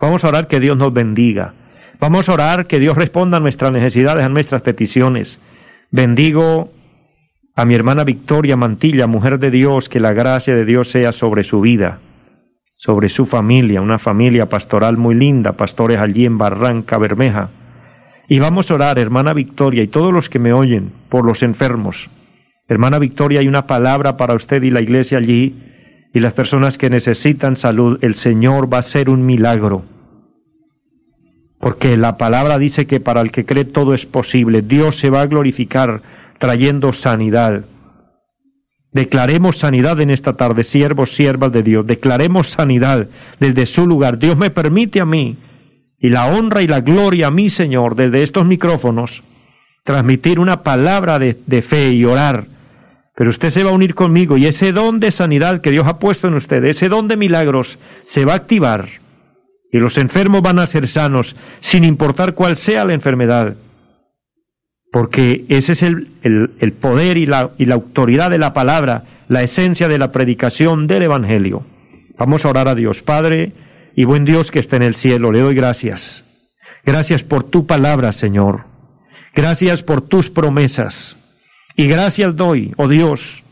vamos 0.00 0.24
a 0.24 0.28
orar 0.28 0.46
que 0.46 0.60
Dios 0.60 0.76
nos 0.76 0.94
bendiga, 0.94 1.54
vamos 1.98 2.28
a 2.28 2.32
orar 2.32 2.66
que 2.66 2.78
Dios 2.78 2.96
responda 2.96 3.38
a 3.38 3.40
nuestras 3.40 3.72
necesidades, 3.72 4.24
a 4.24 4.28
nuestras 4.28 4.62
peticiones. 4.62 5.40
Bendigo 5.90 6.72
a 7.60 7.64
mi 7.64 7.74
hermana 7.74 8.04
Victoria 8.04 8.56
Mantilla, 8.56 9.06
mujer 9.06 9.38
de 9.38 9.50
Dios, 9.50 9.88
que 9.88 10.00
la 10.00 10.12
gracia 10.12 10.54
de 10.54 10.64
Dios 10.64 10.88
sea 10.90 11.12
sobre 11.12 11.44
su 11.44 11.60
vida, 11.60 11.98
sobre 12.76 13.08
su 13.08 13.26
familia, 13.26 13.82
una 13.82 13.98
familia 13.98 14.48
pastoral 14.48 14.96
muy 14.96 15.14
linda, 15.14 15.52
pastores 15.52 15.98
allí 15.98 16.24
en 16.24 16.38
Barranca 16.38 16.96
Bermeja 16.96 17.50
y 18.30 18.38
vamos 18.38 18.70
a 18.70 18.74
orar, 18.74 18.96
hermana 19.00 19.32
Victoria, 19.32 19.82
y 19.82 19.88
todos 19.88 20.14
los 20.14 20.28
que 20.28 20.38
me 20.38 20.52
oyen, 20.52 20.92
por 21.08 21.24
los 21.24 21.42
enfermos. 21.42 22.08
Hermana 22.68 23.00
Victoria, 23.00 23.40
hay 23.40 23.48
una 23.48 23.66
palabra 23.66 24.16
para 24.16 24.34
usted 24.34 24.62
y 24.62 24.70
la 24.70 24.80
iglesia 24.80 25.18
allí, 25.18 25.56
y 26.14 26.20
las 26.20 26.32
personas 26.32 26.78
que 26.78 26.90
necesitan 26.90 27.56
salud. 27.56 27.98
El 28.02 28.14
Señor 28.14 28.72
va 28.72 28.76
a 28.76 28.80
hacer 28.80 29.10
un 29.10 29.26
milagro. 29.26 29.82
Porque 31.58 31.96
la 31.96 32.18
palabra 32.18 32.60
dice 32.60 32.86
que 32.86 33.00
para 33.00 33.20
el 33.20 33.32
que 33.32 33.44
cree 33.44 33.64
todo 33.64 33.94
es 33.94 34.06
posible. 34.06 34.62
Dios 34.62 34.96
se 34.96 35.10
va 35.10 35.22
a 35.22 35.26
glorificar 35.26 36.00
trayendo 36.40 36.92
sanidad. 36.92 37.64
Declaremos 38.92 39.58
sanidad 39.58 40.00
en 40.00 40.10
esta 40.10 40.32
tarde, 40.32 40.64
siervos, 40.64 41.14
siervas 41.14 41.52
de 41.52 41.62
Dios. 41.62 41.86
Declaremos 41.86 42.50
sanidad 42.50 43.06
desde 43.38 43.66
su 43.66 43.86
lugar. 43.86 44.18
Dios 44.18 44.36
me 44.36 44.50
permite 44.50 45.00
a 45.00 45.04
mí 45.04 45.36
y 46.00 46.08
la 46.08 46.26
honra 46.26 46.62
y 46.62 46.66
la 46.66 46.80
gloria 46.80 47.28
a 47.28 47.30
mi 47.30 47.50
Señor 47.50 47.94
desde 47.94 48.24
estos 48.24 48.46
micrófonos, 48.46 49.22
transmitir 49.84 50.40
una 50.40 50.62
palabra 50.62 51.20
de, 51.20 51.36
de, 51.46 51.62
fe 51.62 51.92
y 51.92 52.04
orar. 52.04 52.46
Pero 53.14 53.30
usted 53.30 53.50
se 53.50 53.62
va 53.62 53.70
a 53.70 53.74
unir 53.74 53.94
conmigo 53.94 54.36
y 54.36 54.46
ese 54.46 54.72
don 54.72 54.98
de 54.98 55.12
sanidad 55.12 55.60
que 55.60 55.70
Dios 55.70 55.86
ha 55.86 55.98
puesto 55.98 56.26
en 56.26 56.34
usted, 56.34 56.64
ese 56.64 56.88
don 56.88 57.06
de 57.06 57.16
milagros, 57.16 57.78
se 58.02 58.24
va 58.24 58.32
a 58.32 58.36
activar 58.36 58.88
y 59.70 59.78
los 59.78 59.98
enfermos 59.98 60.42
van 60.42 60.58
a 60.58 60.66
ser 60.66 60.88
sanos 60.88 61.36
sin 61.60 61.84
importar 61.84 62.34
cuál 62.34 62.56
sea 62.56 62.84
la 62.84 62.94
enfermedad. 62.94 63.54
Porque 64.92 65.44
ese 65.48 65.72
es 65.72 65.82
el, 65.82 66.08
el, 66.22 66.72
poder 66.72 67.16
y 67.16 67.26
la, 67.26 67.50
y 67.58 67.66
la 67.66 67.76
autoridad 67.76 68.30
de 68.30 68.38
la 68.38 68.52
palabra, 68.52 69.04
la 69.28 69.42
esencia 69.42 69.88
de 69.88 69.98
la 69.98 70.10
predicación 70.10 70.86
del 70.86 71.02
Evangelio. 71.02 71.64
Vamos 72.18 72.44
a 72.44 72.48
orar 72.48 72.68
a 72.68 72.74
Dios. 72.74 73.02
Padre, 73.02 73.52
y 73.94 74.04
buen 74.04 74.24
Dios 74.24 74.50
que 74.50 74.58
está 74.58 74.76
en 74.76 74.82
el 74.82 74.94
cielo, 74.94 75.30
le 75.32 75.40
doy 75.40 75.54
gracias. 75.54 76.24
Gracias 76.84 77.22
por 77.22 77.44
tu 77.44 77.66
palabra, 77.66 78.12
Señor. 78.12 78.64
Gracias 79.34 79.82
por 79.82 80.02
tus 80.02 80.30
promesas. 80.30 81.16
Y 81.76 81.86
gracias 81.86 82.36
doy, 82.36 82.74
oh 82.76 82.88
Dios, 82.88 83.42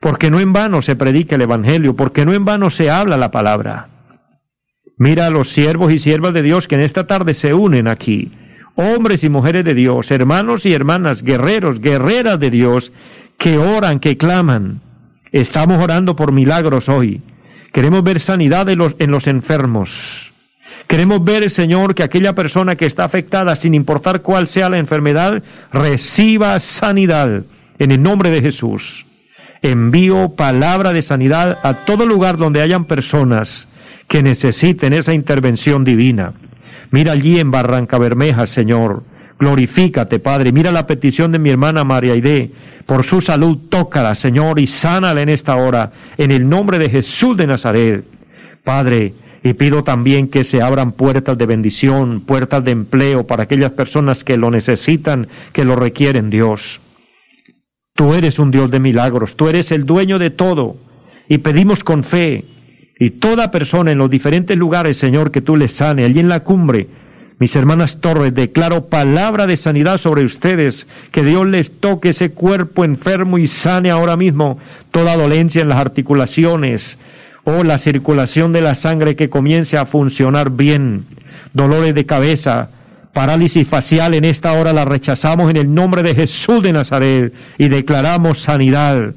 porque 0.00 0.30
no 0.30 0.40
en 0.40 0.52
vano 0.52 0.80
se 0.80 0.96
predica 0.96 1.34
el 1.34 1.42
Evangelio, 1.42 1.96
porque 1.96 2.24
no 2.24 2.32
en 2.32 2.44
vano 2.44 2.70
se 2.70 2.90
habla 2.90 3.16
la 3.16 3.30
palabra. 3.30 3.88
Mira 4.96 5.26
a 5.26 5.30
los 5.30 5.50
siervos 5.50 5.92
y 5.92 5.98
siervas 5.98 6.32
de 6.34 6.42
Dios 6.42 6.68
que 6.68 6.76
en 6.76 6.82
esta 6.82 7.06
tarde 7.06 7.34
se 7.34 7.52
unen 7.52 7.88
aquí, 7.88 8.32
hombres 8.76 9.24
y 9.24 9.28
mujeres 9.28 9.64
de 9.64 9.74
Dios, 9.74 10.10
hermanos 10.10 10.66
y 10.66 10.72
hermanas, 10.72 11.22
guerreros, 11.22 11.80
guerreras 11.80 12.38
de 12.38 12.50
Dios, 12.50 12.92
que 13.38 13.58
oran, 13.58 14.00
que 14.00 14.16
claman. 14.16 14.80
Estamos 15.32 15.82
orando 15.82 16.16
por 16.16 16.32
milagros 16.32 16.88
hoy. 16.88 17.20
Queremos 17.72 18.04
ver 18.04 18.20
sanidad 18.20 18.68
en 18.68 18.78
los, 18.78 18.94
en 18.98 19.10
los 19.10 19.26
enfermos. 19.26 20.32
Queremos 20.86 21.24
ver, 21.24 21.50
Señor, 21.50 21.94
que 21.94 22.02
aquella 22.02 22.34
persona 22.34 22.76
que 22.76 22.86
está 22.86 23.04
afectada, 23.04 23.56
sin 23.56 23.74
importar 23.74 24.22
cuál 24.22 24.48
sea 24.48 24.68
la 24.68 24.78
enfermedad, 24.78 25.42
reciba 25.72 26.58
sanidad 26.60 27.42
en 27.78 27.92
el 27.92 28.02
nombre 28.02 28.30
de 28.30 28.42
Jesús. 28.42 29.06
Envío 29.62 30.34
palabra 30.36 30.92
de 30.92 31.02
sanidad 31.02 31.58
a 31.62 31.84
todo 31.84 32.06
lugar 32.06 32.36
donde 32.36 32.60
hayan 32.60 32.84
personas 32.84 33.66
que 34.08 34.22
necesiten 34.22 34.92
esa 34.92 35.14
intervención 35.14 35.84
divina. 35.84 36.34
Mira 36.90 37.12
allí 37.12 37.38
en 37.38 37.50
Barranca 37.50 37.98
Bermeja, 37.98 38.46
Señor. 38.46 39.02
Glorifícate, 39.38 40.18
Padre. 40.18 40.52
Mira 40.52 40.72
la 40.72 40.86
petición 40.86 41.32
de 41.32 41.38
mi 41.38 41.50
hermana 41.50 41.84
María 41.84 42.12
Aide 42.12 42.52
por 42.86 43.04
su 43.04 43.20
salud, 43.20 43.58
tócala, 43.68 44.14
Señor, 44.14 44.58
y 44.58 44.66
sánala 44.66 45.22
en 45.22 45.28
esta 45.28 45.56
hora, 45.56 45.92
en 46.18 46.30
el 46.30 46.48
nombre 46.48 46.78
de 46.78 46.90
Jesús 46.90 47.36
de 47.36 47.46
Nazaret. 47.46 48.04
Padre, 48.62 49.14
y 49.42 49.54
pido 49.54 49.84
también 49.84 50.28
que 50.28 50.44
se 50.44 50.62
abran 50.62 50.92
puertas 50.92 51.36
de 51.36 51.46
bendición, 51.46 52.22
puertas 52.22 52.64
de 52.64 52.70
empleo 52.70 53.26
para 53.26 53.44
aquellas 53.44 53.72
personas 53.72 54.24
que 54.24 54.36
lo 54.36 54.50
necesitan, 54.50 55.28
que 55.52 55.64
lo 55.64 55.76
requieren, 55.76 56.30
Dios. 56.30 56.80
Tú 57.94 58.14
eres 58.14 58.38
un 58.38 58.50
Dios 58.50 58.70
de 58.70 58.80
milagros, 58.80 59.36
tú 59.36 59.48
eres 59.48 59.70
el 59.70 59.86
dueño 59.86 60.18
de 60.18 60.30
todo, 60.30 60.76
y 61.28 61.38
pedimos 61.38 61.84
con 61.84 62.04
fe, 62.04 62.44
y 63.04 63.10
toda 63.10 63.50
persona 63.50 63.92
en 63.92 63.98
los 63.98 64.08
diferentes 64.08 64.56
lugares, 64.56 64.96
Señor, 64.96 65.30
que 65.30 65.42
tú 65.42 65.58
les 65.58 65.74
sane, 65.74 66.04
allí 66.04 66.20
en 66.20 66.30
la 66.30 66.40
cumbre, 66.40 66.88
mis 67.38 67.54
hermanas 67.54 68.00
Torres, 68.00 68.34
declaro 68.34 68.86
palabra 68.86 69.46
de 69.46 69.58
sanidad 69.58 69.98
sobre 69.98 70.24
ustedes, 70.24 70.86
que 71.12 71.22
Dios 71.22 71.46
les 71.46 71.80
toque 71.80 72.08
ese 72.08 72.30
cuerpo 72.30 72.82
enfermo 72.82 73.36
y 73.36 73.46
sane 73.46 73.90
ahora 73.90 74.16
mismo 74.16 74.58
toda 74.90 75.18
dolencia 75.18 75.60
en 75.60 75.68
las 75.68 75.80
articulaciones, 75.80 76.96
o 77.44 77.62
la 77.62 77.76
circulación 77.76 78.54
de 78.54 78.62
la 78.62 78.74
sangre 78.74 79.16
que 79.16 79.28
comience 79.28 79.76
a 79.76 79.84
funcionar 79.84 80.48
bien, 80.48 81.04
dolores 81.52 81.94
de 81.94 82.06
cabeza, 82.06 82.70
parálisis 83.12 83.68
facial, 83.68 84.14
en 84.14 84.24
esta 84.24 84.54
hora 84.54 84.72
la 84.72 84.86
rechazamos 84.86 85.50
en 85.50 85.58
el 85.58 85.74
nombre 85.74 86.02
de 86.02 86.14
Jesús 86.14 86.62
de 86.62 86.72
Nazaret 86.72 87.34
y 87.58 87.68
declaramos 87.68 88.40
sanidad 88.40 89.12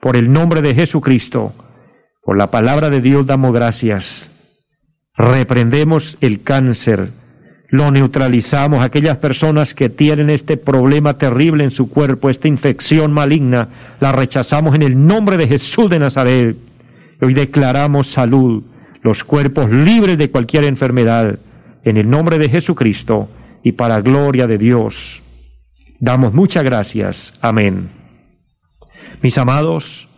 por 0.00 0.16
el 0.16 0.32
nombre 0.32 0.62
de 0.62 0.74
Jesucristo. 0.74 1.54
Por 2.22 2.36
la 2.36 2.50
palabra 2.50 2.90
de 2.90 3.00
Dios 3.00 3.26
damos 3.26 3.52
gracias. 3.52 4.30
Reprendemos 5.16 6.16
el 6.20 6.42
cáncer, 6.42 7.10
lo 7.68 7.90
neutralizamos. 7.90 8.84
Aquellas 8.84 9.16
personas 9.18 9.74
que 9.74 9.88
tienen 9.88 10.30
este 10.30 10.56
problema 10.56 11.18
terrible 11.18 11.64
en 11.64 11.70
su 11.70 11.88
cuerpo, 11.88 12.30
esta 12.30 12.48
infección 12.48 13.12
maligna, 13.12 13.68
la 14.00 14.12
rechazamos 14.12 14.74
en 14.74 14.82
el 14.82 15.06
nombre 15.06 15.36
de 15.36 15.48
Jesús 15.48 15.88
de 15.90 15.98
Nazaret. 15.98 16.56
Hoy 17.20 17.34
declaramos 17.34 18.10
salud, 18.10 18.64
los 19.02 19.24
cuerpos 19.24 19.70
libres 19.70 20.18
de 20.18 20.30
cualquier 20.30 20.64
enfermedad, 20.64 21.38
en 21.84 21.96
el 21.96 22.08
nombre 22.08 22.38
de 22.38 22.48
Jesucristo 22.48 23.28
y 23.62 23.72
para 23.72 24.00
gloria 24.00 24.46
de 24.46 24.58
Dios. 24.58 25.22
Damos 25.98 26.32
muchas 26.32 26.64
gracias. 26.64 27.38
Amén. 27.42 27.90
Mis 29.22 29.36
amados, 29.36 30.08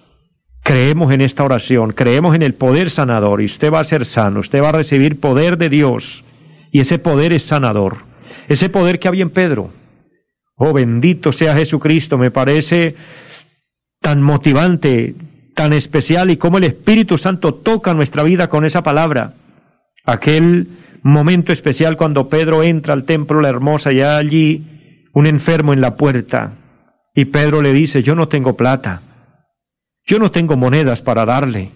creemos 0.62 1.12
en 1.12 1.20
esta 1.20 1.44
oración, 1.44 1.92
creemos 1.92 2.34
en 2.34 2.42
el 2.42 2.54
poder 2.54 2.90
sanador 2.90 3.42
y 3.42 3.46
usted 3.46 3.72
va 3.72 3.80
a 3.80 3.84
ser 3.84 4.06
sano, 4.06 4.40
usted 4.40 4.62
va 4.62 4.70
a 4.70 4.72
recibir 4.72 5.20
poder 5.20 5.58
de 5.58 5.68
Dios 5.68 6.24
y 6.70 6.80
ese 6.80 6.98
poder 6.98 7.32
es 7.32 7.42
sanador. 7.42 7.98
Ese 8.48 8.68
poder 8.68 8.98
que 8.98 9.08
había 9.08 9.22
en 9.22 9.30
Pedro. 9.30 9.70
Oh, 10.56 10.72
bendito 10.72 11.32
sea 11.32 11.56
Jesucristo, 11.56 12.18
me 12.18 12.30
parece 12.30 12.94
tan 14.00 14.22
motivante, 14.22 15.14
tan 15.54 15.72
especial 15.72 16.30
y 16.30 16.36
cómo 16.36 16.58
el 16.58 16.64
Espíritu 16.64 17.18
Santo 17.18 17.54
toca 17.54 17.94
nuestra 17.94 18.22
vida 18.22 18.48
con 18.48 18.64
esa 18.64 18.82
palabra. 18.82 19.34
Aquel 20.04 20.68
momento 21.02 21.52
especial 21.52 21.96
cuando 21.96 22.28
Pedro 22.28 22.62
entra 22.62 22.94
al 22.94 23.04
templo 23.04 23.40
la 23.40 23.48
hermosa 23.48 23.92
y 23.92 24.00
allí 24.00 25.08
un 25.12 25.26
enfermo 25.26 25.72
en 25.72 25.80
la 25.80 25.96
puerta 25.96 26.52
y 27.14 27.26
Pedro 27.26 27.60
le 27.60 27.72
dice, 27.72 28.02
yo 28.02 28.14
no 28.14 28.28
tengo 28.28 28.56
plata, 28.56 29.02
yo 30.04 30.18
no 30.18 30.30
tengo 30.30 30.56
monedas 30.56 31.00
para 31.00 31.24
darle, 31.24 31.70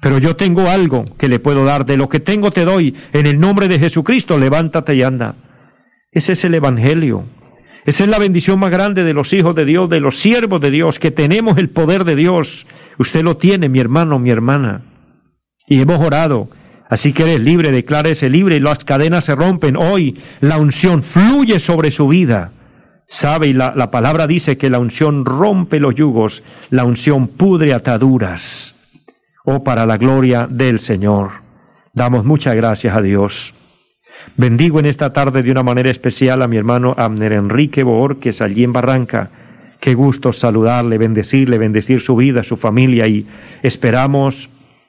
pero 0.00 0.18
yo 0.18 0.36
tengo 0.36 0.68
algo 0.68 1.04
que 1.16 1.28
le 1.28 1.38
puedo 1.38 1.64
dar, 1.64 1.86
de 1.86 1.96
lo 1.96 2.08
que 2.08 2.20
tengo 2.20 2.50
te 2.50 2.64
doy, 2.64 2.94
en 3.12 3.26
el 3.26 3.40
nombre 3.40 3.68
de 3.68 3.78
Jesucristo, 3.78 4.38
levántate 4.38 4.94
y 4.94 5.02
anda. 5.02 5.36
Ese 6.12 6.32
es 6.32 6.44
el 6.44 6.54
Evangelio. 6.54 7.24
Esa 7.86 8.04
es 8.04 8.10
la 8.10 8.18
bendición 8.18 8.58
más 8.58 8.70
grande 8.70 9.02
de 9.02 9.14
los 9.14 9.32
hijos 9.32 9.54
de 9.54 9.64
Dios, 9.64 9.90
de 9.90 10.00
los 10.00 10.18
siervos 10.18 10.60
de 10.60 10.70
Dios, 10.70 10.98
que 10.98 11.10
tenemos 11.10 11.58
el 11.58 11.70
poder 11.70 12.04
de 12.04 12.16
Dios. 12.16 12.66
Usted 12.98 13.22
lo 13.22 13.36
tiene, 13.36 13.68
mi 13.68 13.78
hermano, 13.78 14.18
mi 14.18 14.30
hermana. 14.30 14.82
Y 15.66 15.80
hemos 15.80 15.98
orado. 15.98 16.48
Así 16.88 17.12
que 17.12 17.24
eres 17.24 17.40
libre, 17.40 17.72
declárese 17.72 18.30
libre 18.30 18.56
y 18.56 18.60
las 18.60 18.84
cadenas 18.84 19.24
se 19.24 19.34
rompen. 19.34 19.76
Hoy 19.76 20.18
la 20.40 20.58
unción 20.58 21.02
fluye 21.02 21.60
sobre 21.60 21.90
su 21.90 22.08
vida. 22.08 22.52
Sabe, 23.14 23.46
y 23.46 23.52
la, 23.52 23.72
la 23.76 23.92
palabra 23.92 24.26
dice 24.26 24.58
que 24.58 24.68
la 24.68 24.80
unción 24.80 25.24
rompe 25.24 25.78
los 25.78 25.94
yugos, 25.94 26.42
la 26.70 26.84
unción 26.84 27.28
pudre 27.28 27.72
ataduras. 27.72 28.74
Oh, 29.44 29.62
para 29.62 29.86
la 29.86 29.98
gloria 29.98 30.48
del 30.50 30.80
Señor. 30.80 31.30
Damos 31.92 32.24
muchas 32.24 32.56
gracias 32.56 32.96
a 32.96 33.00
Dios. 33.00 33.54
Bendigo 34.36 34.80
en 34.80 34.86
esta 34.86 35.12
tarde 35.12 35.44
de 35.44 35.52
una 35.52 35.62
manera 35.62 35.92
especial 35.92 36.42
a 36.42 36.48
mi 36.48 36.56
hermano 36.56 36.92
Abner 36.98 37.34
Enrique 37.34 37.84
Borges 37.84 38.40
allí 38.40 38.64
en 38.64 38.72
Barranca. 38.72 39.30
Qué 39.78 39.94
gusto 39.94 40.32
saludarle, 40.32 40.98
bendecirle, 40.98 41.56
bendecir 41.56 42.00
su 42.00 42.16
vida, 42.16 42.42
su 42.42 42.56
familia 42.56 43.06
y 43.06 43.28
esperamos 43.62 44.48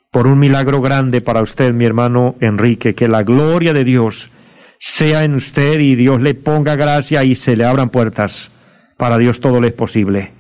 por 0.10 0.25
un 0.25 0.39
milagro 0.39 0.82
grande 0.82 1.22
para 1.22 1.44
usted, 1.44 1.75
mi 1.75 1.86
hermano 1.86 2.38
Enrique, 2.39 2.96
que 2.96 3.08
la 3.08 3.22
gloria 3.22 3.72
de 3.72 3.84
Dios 3.84 4.32
sea 4.79 5.24
en 5.24 5.36
usted 5.36 5.79
y 5.79 5.96
Dios 5.96 6.22
le 6.22 6.34
ponga 6.34 6.75
gracia 6.75 7.24
y 7.24 7.36
se 7.36 7.55
le 7.55 7.65
abran 7.65 7.89
puertas. 7.89 8.51
Para 8.98 9.17
Dios 9.17 9.39
todo 9.39 9.62
le 9.62 9.67
es 9.67 9.74
posible. 9.74 10.32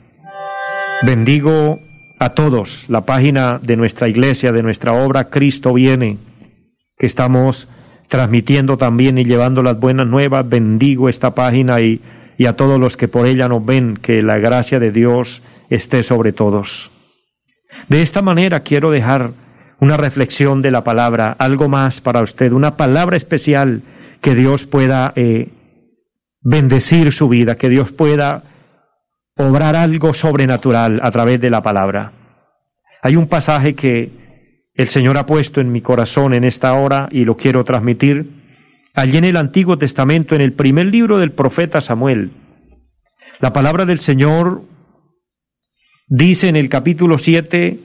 Bendigo 1.05 1.79
a 2.19 2.29
todos 2.29 2.85
la 2.87 3.05
página 3.05 3.59
de 3.61 3.75
nuestra 3.75 4.07
iglesia, 4.07 4.51
de 4.51 4.63
nuestra 4.63 4.93
obra 4.93 5.29
Cristo 5.29 5.73
viene, 5.73 6.17
que 6.97 7.07
estamos 7.07 7.67
transmitiendo 8.07 8.77
también 8.77 9.17
y 9.17 9.25
llevando 9.25 9.61
las 9.61 9.79
buenas 9.79 10.07
nuevas. 10.07 10.47
Bendigo 10.47 11.09
esta 11.09 11.35
página 11.35 11.81
y, 11.81 12.01
y 12.37 12.45
a 12.45 12.55
todos 12.55 12.79
los 12.79 12.95
que 12.95 13.07
por 13.07 13.25
ella 13.25 13.49
nos 13.49 13.65
ven, 13.65 13.97
que 13.97 14.21
la 14.21 14.37
gracia 14.37 14.79
de 14.79 14.91
Dios 14.91 15.41
esté 15.69 16.03
sobre 16.03 16.31
todos. 16.31 16.91
De 17.89 18.01
esta 18.01 18.21
manera 18.21 18.61
quiero 18.61 18.91
dejar 18.91 19.31
una 19.79 19.97
reflexión 19.97 20.61
de 20.61 20.71
la 20.71 20.83
palabra, 20.83 21.35
algo 21.37 21.67
más 21.67 21.99
para 21.99 22.21
usted, 22.21 22.51
una 22.53 22.77
palabra 22.77 23.17
especial 23.17 23.81
que 24.25 24.33
Dios 24.33 24.65
pueda 24.65 25.13
eh, 25.15 25.49
bendecir 26.41 27.13
su 27.13 27.29
vida, 27.29 27.57
que 27.57 27.69
Dios 27.69 27.91
pueda 27.91 28.41
obrar 29.37 29.75
algo 29.75 30.15
sobrenatural 30.15 30.99
a 31.03 31.11
través 31.11 31.39
de 31.39 31.51
la 31.51 31.61
palabra. 31.61 32.11
Hay 33.03 33.17
un 33.17 33.27
pasaje 33.27 33.75
que 33.75 34.09
el 34.73 34.87
Señor 34.87 35.19
ha 35.19 35.27
puesto 35.27 35.61
en 35.61 35.71
mi 35.71 35.81
corazón 35.81 36.33
en 36.33 36.43
esta 36.43 36.73
hora 36.73 37.07
y 37.11 37.23
lo 37.23 37.37
quiero 37.37 37.63
transmitir. 37.65 38.31
Allí 38.95 39.17
en 39.17 39.25
el 39.25 39.37
Antiguo 39.37 39.77
Testamento, 39.77 40.33
en 40.33 40.41
el 40.41 40.53
primer 40.53 40.87
libro 40.87 41.19
del 41.19 41.31
profeta 41.31 41.79
Samuel, 41.81 42.31
la 43.39 43.53
palabra 43.53 43.85
del 43.85 43.99
Señor 43.99 44.63
dice 46.07 46.47
en 46.47 46.55
el 46.55 46.67
capítulo 46.67 47.19
7 47.19 47.79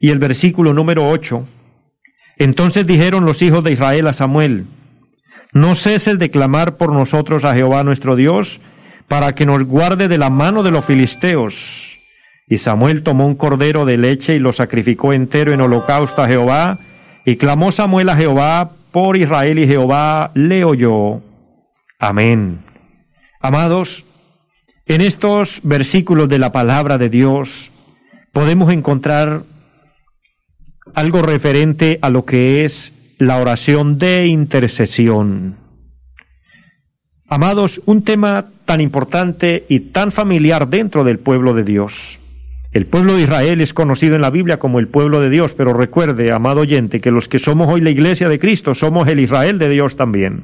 y 0.00 0.10
el 0.10 0.18
versículo 0.18 0.72
número 0.72 1.10
8, 1.10 1.46
entonces 2.38 2.86
dijeron 2.86 3.26
los 3.26 3.42
hijos 3.42 3.62
de 3.62 3.72
Israel 3.72 4.06
a 4.06 4.14
Samuel, 4.14 4.64
no 5.52 5.76
ceses 5.76 6.18
de 6.18 6.30
clamar 6.30 6.76
por 6.76 6.92
nosotros 6.92 7.44
a 7.44 7.54
Jehová 7.54 7.84
nuestro 7.84 8.16
Dios, 8.16 8.60
para 9.08 9.34
que 9.34 9.46
nos 9.46 9.64
guarde 9.64 10.08
de 10.08 10.18
la 10.18 10.30
mano 10.30 10.62
de 10.62 10.70
los 10.70 10.84
filisteos 10.84 11.92
y 12.52 12.58
Samuel 12.58 13.02
tomó 13.02 13.24
un 13.24 13.34
cordero 13.34 13.86
de 13.86 13.96
leche 13.96 14.34
y 14.34 14.38
lo 14.38 14.52
sacrificó 14.52 15.14
entero 15.14 15.52
en 15.52 15.62
holocausto 15.62 16.20
a 16.20 16.28
Jehová. 16.28 16.78
Y 17.24 17.36
clamó 17.36 17.72
Samuel 17.72 18.10
a 18.10 18.16
Jehová 18.16 18.72
por 18.90 19.16
Israel 19.16 19.58
y 19.58 19.66
Jehová 19.66 20.32
le 20.34 20.62
oyó. 20.62 21.22
Amén. 21.98 22.62
Amados, 23.40 24.04
en 24.84 25.00
estos 25.00 25.60
versículos 25.62 26.28
de 26.28 26.38
la 26.38 26.52
palabra 26.52 26.98
de 26.98 27.08
Dios 27.08 27.70
podemos 28.32 28.70
encontrar 28.70 29.44
algo 30.94 31.22
referente 31.22 31.98
a 32.02 32.10
lo 32.10 32.26
que 32.26 32.66
es 32.66 32.92
la 33.26 33.38
oración 33.38 33.98
de 33.98 34.26
intercesión. 34.26 35.54
Amados, 37.28 37.80
un 37.86 38.02
tema 38.02 38.46
tan 38.64 38.80
importante 38.80 39.64
y 39.68 39.78
tan 39.92 40.10
familiar 40.10 40.66
dentro 40.68 41.04
del 41.04 41.20
pueblo 41.20 41.54
de 41.54 41.62
Dios. 41.62 42.18
El 42.72 42.86
pueblo 42.86 43.14
de 43.14 43.22
Israel 43.22 43.60
es 43.60 43.74
conocido 43.74 44.16
en 44.16 44.22
la 44.22 44.30
Biblia 44.30 44.58
como 44.58 44.80
el 44.80 44.88
pueblo 44.88 45.20
de 45.20 45.30
Dios, 45.30 45.54
pero 45.54 45.72
recuerde, 45.72 46.32
amado 46.32 46.62
oyente, 46.62 47.00
que 47.00 47.12
los 47.12 47.28
que 47.28 47.38
somos 47.38 47.68
hoy 47.68 47.80
la 47.80 47.90
iglesia 47.90 48.28
de 48.28 48.40
Cristo 48.40 48.74
somos 48.74 49.06
el 49.06 49.20
Israel 49.20 49.56
de 49.60 49.68
Dios 49.68 49.96
también. 49.96 50.42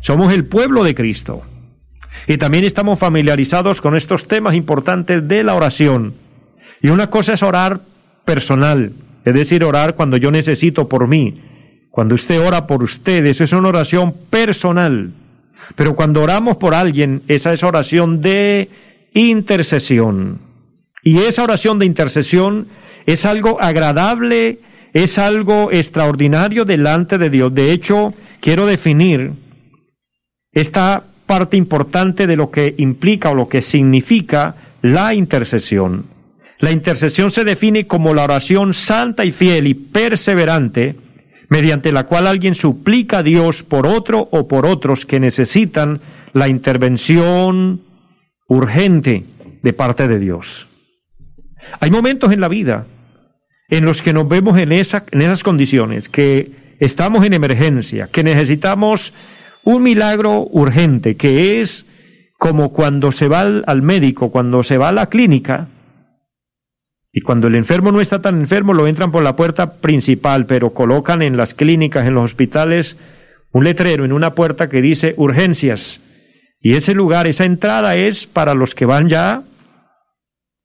Somos 0.00 0.32
el 0.32 0.46
pueblo 0.46 0.84
de 0.84 0.94
Cristo. 0.94 1.42
Y 2.26 2.38
también 2.38 2.64
estamos 2.64 2.98
familiarizados 2.98 3.82
con 3.82 3.96
estos 3.96 4.26
temas 4.26 4.54
importantes 4.54 5.28
de 5.28 5.42
la 5.42 5.54
oración. 5.54 6.14
Y 6.80 6.88
una 6.88 7.10
cosa 7.10 7.34
es 7.34 7.42
orar 7.42 7.80
personal, 8.24 8.92
es 9.26 9.34
decir, 9.34 9.62
orar 9.62 9.94
cuando 9.94 10.16
yo 10.16 10.30
necesito 10.30 10.88
por 10.88 11.06
mí. 11.06 11.42
Cuando 11.98 12.14
usted 12.14 12.40
ora 12.40 12.68
por 12.68 12.84
usted, 12.84 13.26
eso 13.26 13.42
es 13.42 13.52
una 13.52 13.70
oración 13.70 14.14
personal. 14.30 15.10
Pero 15.74 15.96
cuando 15.96 16.22
oramos 16.22 16.56
por 16.56 16.72
alguien, 16.72 17.22
esa 17.26 17.52
es 17.52 17.64
oración 17.64 18.22
de 18.22 18.70
intercesión. 19.14 20.38
Y 21.02 21.18
esa 21.18 21.42
oración 21.42 21.80
de 21.80 21.86
intercesión 21.86 22.68
es 23.04 23.26
algo 23.26 23.60
agradable, 23.60 24.60
es 24.92 25.18
algo 25.18 25.70
extraordinario 25.72 26.64
delante 26.64 27.18
de 27.18 27.30
Dios. 27.30 27.52
De 27.52 27.72
hecho, 27.72 28.14
quiero 28.38 28.64
definir 28.64 29.32
esta 30.52 31.02
parte 31.26 31.56
importante 31.56 32.28
de 32.28 32.36
lo 32.36 32.52
que 32.52 32.76
implica 32.78 33.30
o 33.30 33.34
lo 33.34 33.48
que 33.48 33.60
significa 33.60 34.54
la 34.82 35.14
intercesión. 35.14 36.06
La 36.60 36.70
intercesión 36.70 37.32
se 37.32 37.42
define 37.42 37.88
como 37.88 38.14
la 38.14 38.22
oración 38.22 38.72
santa 38.72 39.24
y 39.24 39.32
fiel 39.32 39.66
y 39.66 39.74
perseverante 39.74 41.07
mediante 41.48 41.92
la 41.92 42.04
cual 42.04 42.26
alguien 42.26 42.54
suplica 42.54 43.18
a 43.18 43.22
Dios 43.22 43.62
por 43.62 43.86
otro 43.86 44.28
o 44.30 44.48
por 44.48 44.66
otros 44.66 45.06
que 45.06 45.20
necesitan 45.20 46.00
la 46.32 46.48
intervención 46.48 47.80
urgente 48.46 49.24
de 49.62 49.72
parte 49.72 50.08
de 50.08 50.18
Dios. 50.18 50.66
Hay 51.80 51.90
momentos 51.90 52.32
en 52.32 52.40
la 52.40 52.48
vida 52.48 52.86
en 53.68 53.84
los 53.84 54.02
que 54.02 54.12
nos 54.12 54.28
vemos 54.28 54.58
en, 54.58 54.72
esa, 54.72 55.04
en 55.10 55.22
esas 55.22 55.42
condiciones, 55.42 56.08
que 56.08 56.76
estamos 56.80 57.24
en 57.26 57.34
emergencia, 57.34 58.08
que 58.10 58.24
necesitamos 58.24 59.12
un 59.62 59.82
milagro 59.82 60.46
urgente, 60.50 61.16
que 61.16 61.60
es 61.60 61.86
como 62.38 62.72
cuando 62.72 63.12
se 63.12 63.28
va 63.28 63.40
al, 63.40 63.64
al 63.66 63.82
médico, 63.82 64.30
cuando 64.30 64.62
se 64.62 64.78
va 64.78 64.88
a 64.88 64.92
la 64.92 65.08
clínica, 65.10 65.68
Y 67.12 67.22
cuando 67.22 67.48
el 67.48 67.54
enfermo 67.54 67.90
no 67.90 68.00
está 68.00 68.20
tan 68.20 68.40
enfermo, 68.40 68.74
lo 68.74 68.86
entran 68.86 69.10
por 69.10 69.22
la 69.22 69.36
puerta 69.36 69.74
principal, 69.74 70.46
pero 70.46 70.74
colocan 70.74 71.22
en 71.22 71.36
las 71.36 71.54
clínicas, 71.54 72.06
en 72.06 72.14
los 72.14 72.24
hospitales, 72.24 72.96
un 73.52 73.64
letrero 73.64 74.04
en 74.04 74.12
una 74.12 74.34
puerta 74.34 74.68
que 74.68 74.82
dice 74.82 75.14
urgencias. 75.16 76.00
Y 76.60 76.76
ese 76.76 76.94
lugar, 76.94 77.26
esa 77.26 77.44
entrada 77.44 77.96
es 77.96 78.26
para 78.26 78.54
los 78.54 78.74
que 78.74 78.84
van 78.84 79.08
ya 79.08 79.42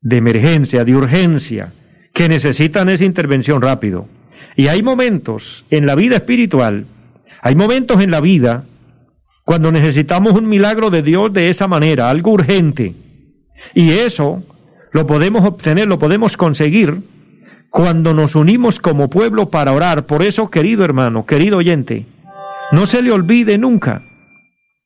de 0.02 0.18
emergencia, 0.18 0.84
de 0.84 0.96
urgencia, 0.96 1.72
que 2.14 2.28
necesitan 2.28 2.90
esa 2.90 3.06
intervención 3.06 3.62
rápido. 3.62 4.08
Y 4.56 4.68
hay 4.68 4.84
momentos 4.84 5.66
en 5.70 5.86
la 5.86 5.96
vida 5.96 6.18
espiritual, 6.18 6.86
hay 7.42 7.56
momentos 7.56 8.02
en 8.02 8.12
la 8.12 8.22
vida 8.22 8.66
cuando 9.46 9.72
necesitamos 9.72 10.34
un 10.34 10.48
milagro 10.48 10.90
de 10.90 11.02
Dios 11.02 11.34
de 11.34 11.50
esa 11.50 11.68
manera, 11.68 12.10
algo 12.10 12.32
urgente. 12.32 12.94
Y 13.74 13.92
eso 13.92 14.44
lo 14.94 15.06
podemos 15.06 15.44
obtener, 15.44 15.88
lo 15.88 16.00
podemos 16.00 16.38
conseguir 16.38 17.02
cuando 17.70 18.14
nos 18.14 18.36
unimos 18.36 18.80
como 18.80 19.10
pueblo 19.10 19.50
para 19.50 19.74
orar. 19.74 20.06
Por 20.06 20.24
eso, 20.24 20.50
querido 20.50 20.86
hermano, 20.86 21.26
querido 21.26 21.58
oyente, 21.58 22.06
no 22.72 22.86
se 22.86 23.02
le 23.02 23.12
olvide 23.12 23.58
nunca 23.58 24.04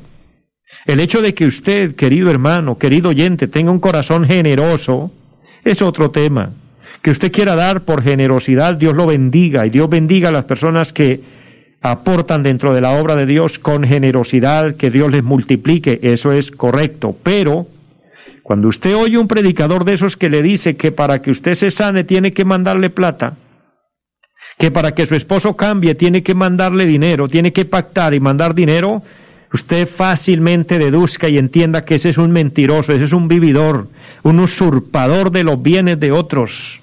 El 0.84 0.98
hecho 0.98 1.22
de 1.22 1.34
que 1.34 1.46
usted, 1.46 1.94
querido 1.94 2.30
hermano, 2.30 2.78
querido 2.78 3.10
oyente, 3.10 3.46
tenga 3.46 3.70
un 3.70 3.80
corazón 3.80 4.24
generoso, 4.24 5.12
es 5.64 5.80
otro 5.80 6.10
tema. 6.10 6.50
Que 7.02 7.10
usted 7.10 7.30
quiera 7.30 7.54
dar 7.54 7.82
por 7.82 8.02
generosidad, 8.02 8.74
Dios 8.74 8.96
lo 8.96 9.06
bendiga 9.06 9.64
y 9.64 9.70
Dios 9.70 9.88
bendiga 9.88 10.30
a 10.30 10.32
las 10.32 10.46
personas 10.46 10.92
que 10.92 11.20
aportan 11.82 12.42
dentro 12.42 12.74
de 12.74 12.80
la 12.80 12.92
obra 12.92 13.14
de 13.14 13.26
Dios 13.26 13.60
con 13.60 13.84
generosidad, 13.84 14.74
que 14.74 14.90
Dios 14.90 15.10
les 15.10 15.22
multiplique, 15.22 16.00
eso 16.02 16.32
es 16.32 16.50
correcto. 16.50 17.16
Pero 17.22 17.68
cuando 18.46 18.68
usted 18.68 18.94
oye 18.94 19.18
un 19.18 19.26
predicador 19.26 19.84
de 19.84 19.94
esos 19.94 20.16
que 20.16 20.30
le 20.30 20.40
dice 20.40 20.76
que 20.76 20.92
para 20.92 21.20
que 21.20 21.32
usted 21.32 21.54
se 21.54 21.72
sane 21.72 22.04
tiene 22.04 22.32
que 22.32 22.44
mandarle 22.44 22.90
plata, 22.90 23.34
que 24.56 24.70
para 24.70 24.94
que 24.94 25.04
su 25.04 25.16
esposo 25.16 25.56
cambie 25.56 25.96
tiene 25.96 26.22
que 26.22 26.36
mandarle 26.36 26.86
dinero, 26.86 27.28
tiene 27.28 27.52
que 27.52 27.64
pactar 27.64 28.14
y 28.14 28.20
mandar 28.20 28.54
dinero, 28.54 29.02
usted 29.52 29.88
fácilmente 29.88 30.78
deduzca 30.78 31.28
y 31.28 31.38
entienda 31.38 31.84
que 31.84 31.96
ese 31.96 32.10
es 32.10 32.18
un 32.18 32.30
mentiroso, 32.30 32.92
ese 32.92 33.02
es 33.02 33.12
un 33.12 33.26
vividor, 33.26 33.88
un 34.22 34.38
usurpador 34.38 35.32
de 35.32 35.42
los 35.42 35.60
bienes 35.60 35.98
de 35.98 36.12
otros. 36.12 36.78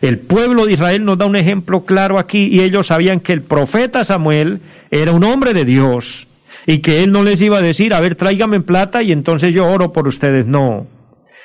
El 0.00 0.18
pueblo 0.18 0.66
de 0.66 0.72
Israel 0.72 1.04
nos 1.04 1.18
da 1.18 1.26
un 1.26 1.36
ejemplo 1.36 1.84
claro 1.84 2.18
aquí 2.18 2.48
y 2.48 2.62
ellos 2.62 2.88
sabían 2.88 3.20
que 3.20 3.32
el 3.32 3.42
profeta 3.42 4.04
Samuel 4.04 4.60
era 4.90 5.12
un 5.12 5.22
hombre 5.22 5.54
de 5.54 5.64
Dios 5.64 6.27
y 6.68 6.78
que 6.78 7.02
él 7.02 7.10
no 7.10 7.24
les 7.24 7.40
iba 7.40 7.58
a 7.58 7.62
decir, 7.62 7.92
a 7.92 8.00
ver, 8.00 8.14
tráigame 8.14 8.60
plata 8.60 9.02
y 9.02 9.10
entonces 9.10 9.52
yo 9.52 9.66
oro 9.66 9.92
por 9.92 10.06
ustedes. 10.06 10.46
No. 10.46 10.86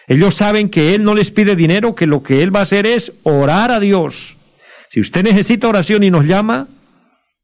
Ellos 0.07 0.35
saben 0.35 0.69
que 0.69 0.93
él 0.93 1.03
no 1.03 1.15
les 1.15 1.31
pide 1.31 1.55
dinero, 1.55 1.95
que 1.95 2.05
lo 2.05 2.21
que 2.21 2.43
él 2.43 2.55
va 2.55 2.59
a 2.59 2.63
hacer 2.63 2.85
es 2.85 3.13
orar 3.23 3.71
a 3.71 3.79
Dios 3.79 4.35
si 4.93 5.01
usted 5.01 5.23
necesita 5.23 5.67
oración 5.67 6.03
y 6.03 6.11
nos 6.11 6.23
llama, 6.23 6.67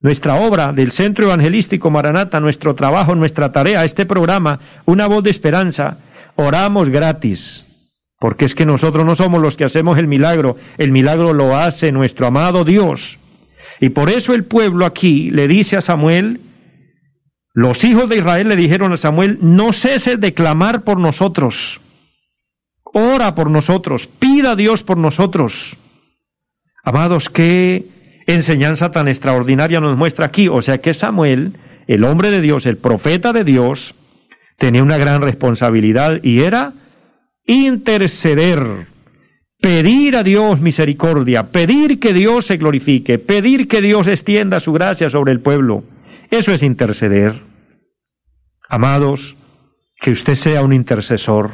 nuestra 0.02 0.36
obra 0.36 0.72
del 0.72 0.92
Centro 0.92 1.26
Evangelístico 1.26 1.90
Maranata, 1.90 2.40
nuestro 2.40 2.76
trabajo, 2.76 3.16
nuestra 3.16 3.52
tarea, 3.52 3.86
este 3.86 4.06
programa, 4.06 4.60
una 4.86 5.08
voz 5.08 5.24
de 5.24 5.32
esperanza, 5.32 5.98
oramos 6.36 6.90
gratis. 6.90 7.66
Porque 8.20 8.46
es 8.46 8.54
que 8.54 8.68
nosotros 8.68 9.04
no 9.04 9.16
somos 9.16 9.42
los 9.42 9.58
que 9.58 9.64
hacemos 9.64 9.98
el 9.98 10.06
milagro, 10.06 10.58
el 10.78 10.92
milagro 10.92 11.34
lo 11.34 11.58
hace 11.58 11.92
nuestro 11.92 12.28
amado 12.28 12.66
Dios. 12.66 13.18
Y 13.80 13.90
por 13.90 14.12
eso 14.12 14.36
el 14.36 14.44
pueblo 14.44 14.86
aquí 14.86 15.32
le 15.32 15.48
dice 15.48 15.76
a 15.76 15.82
Samuel, 15.82 16.42
los 17.60 17.84
hijos 17.84 18.08
de 18.08 18.16
Israel 18.16 18.48
le 18.48 18.56
dijeron 18.56 18.94
a 18.94 18.98
Samuel, 18.98 19.38
no 19.42 19.74
ceses 19.74 20.22
de 20.22 20.34
clamar 20.34 20.84
por 20.84 20.98
nosotros, 20.98 21.82
ora 22.86 23.36
por 23.36 23.52
nosotros, 23.52 24.08
pida 24.08 24.52
a 24.52 24.56
Dios 24.56 24.82
por 24.82 24.96
nosotros. 24.96 25.76
Amados, 26.86 27.30
qué 27.30 28.24
enseñanza 28.28 28.92
tan 28.92 29.10
extraordinaria 29.10 29.82
nos 29.82 29.98
muestra 29.98 30.28
aquí. 30.28 30.48
O 30.48 30.62
sea 30.62 30.78
que 30.78 30.94
Samuel, 30.94 31.58
el 31.86 32.06
hombre 32.06 32.32
de 32.32 32.40
Dios, 32.40 32.66
el 32.66 32.78
profeta 32.78 33.34
de 33.34 33.44
Dios, 33.44 33.94
tenía 34.58 34.82
una 34.82 34.98
gran 34.98 35.22
responsabilidad 35.22 36.24
y 36.24 36.44
era 36.44 36.72
interceder, 37.46 38.88
pedir 39.60 40.16
a 40.16 40.24
Dios 40.24 40.62
misericordia, 40.62 41.52
pedir 41.52 42.00
que 42.00 42.14
Dios 42.14 42.46
se 42.46 42.56
glorifique, 42.56 43.20
pedir 43.20 43.68
que 43.68 43.82
Dios 43.82 44.08
extienda 44.08 44.62
su 44.62 44.72
gracia 44.72 45.10
sobre 45.10 45.34
el 45.34 45.42
pueblo. 45.42 45.84
Eso 46.32 46.54
es 46.54 46.64
interceder. 46.64 47.49
Amados, 48.70 49.36
que 50.00 50.12
usted 50.12 50.36
sea 50.36 50.62
un 50.62 50.72
intercesor. 50.72 51.52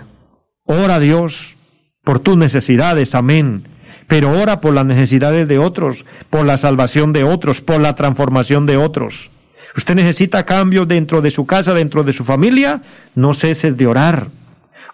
Ora 0.65 0.95
a 0.95 0.99
Dios 0.99 1.55
por 2.03 2.19
tus 2.19 2.37
necesidades. 2.37 3.15
Amén 3.15 3.75
pero 4.07 4.31
ora 4.31 4.61
por 4.61 4.73
las 4.73 4.85
necesidades 4.85 5.47
de 5.47 5.59
otros, 5.59 6.05
por 6.29 6.45
la 6.45 6.57
salvación 6.57 7.13
de 7.13 7.23
otros, 7.23 7.61
por 7.61 7.79
la 7.79 7.95
transformación 7.95 8.65
de 8.65 8.77
otros. 8.77 9.29
Usted 9.75 9.95
necesita 9.95 10.45
cambios 10.45 10.87
dentro 10.87 11.21
de 11.21 11.31
su 11.31 11.45
casa, 11.45 11.73
dentro 11.73 12.03
de 12.03 12.13
su 12.13 12.23
familia, 12.23 12.81
no 13.15 13.33
ceses 13.33 13.75
de 13.75 13.87
orar. 13.87 14.27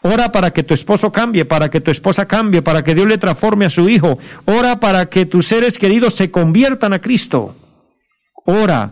Ora 0.01 0.31
para 0.31 0.51
que 0.51 0.63
tu 0.63 0.73
esposo 0.73 1.11
cambie, 1.11 1.45
para 1.45 1.69
que 1.69 1.81
tu 1.81 1.91
esposa 1.91 2.25
cambie, 2.27 2.63
para 2.63 2.83
que 2.83 2.95
Dios 2.95 3.07
le 3.07 3.19
transforme 3.19 3.65
a 3.65 3.69
su 3.69 3.87
hijo. 3.87 4.17
Ora 4.45 4.79
para 4.79 5.05
que 5.05 5.27
tus 5.27 5.47
seres 5.47 5.77
queridos 5.77 6.15
se 6.15 6.31
conviertan 6.31 6.93
a 6.93 6.99
Cristo. 6.99 7.55
Ora 8.45 8.91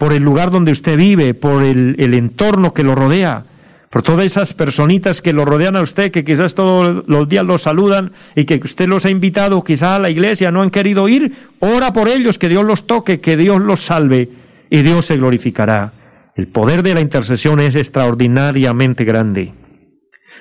por 0.00 0.14
el 0.14 0.22
lugar 0.22 0.50
donde 0.50 0.72
usted 0.72 0.96
vive, 0.96 1.34
por 1.34 1.62
el, 1.62 2.14
entorno 2.14 2.72
que 2.72 2.82
lo 2.82 2.94
rodea 2.94 3.44
por 3.90 4.02
todas 4.02 4.24
esas 4.24 4.54
personitas 4.54 5.20
que 5.20 5.34
lo 5.34 5.44
rodean 5.44 5.76
a 5.76 5.82
usted, 5.82 6.10
que 6.10 6.24
quizás 6.24 6.54
todos 6.54 7.04
los 7.06 7.28
días 7.28 7.44
los 7.44 7.62
saludan 7.62 8.12
y 8.34 8.46
que 8.46 8.58
usted 8.64 8.88
los 8.88 9.04
ha 9.04 9.10
invitado 9.10 9.62
quizás 9.62 9.98
a 9.98 9.98
la 9.98 10.08
iglesia, 10.08 10.50
no 10.50 10.62
han 10.62 10.70
querido 10.70 11.06
ir, 11.06 11.36
ora 11.58 11.92
por 11.92 12.08
ellos, 12.08 12.38
que 12.38 12.48
Dios 12.48 12.64
los 12.64 12.86
toque, 12.86 13.20
que 13.20 13.36
Dios 13.36 13.60
los 13.60 13.84
salve 13.84 14.30
y 14.70 14.80
Dios 14.80 15.04
se 15.04 15.18
glorificará. 15.18 15.92
El 16.34 16.48
poder 16.48 16.82
de 16.82 16.94
la 16.94 17.00
intercesión 17.02 17.60
es 17.60 17.74
extraordinariamente 17.74 19.04
grande. 19.04 19.52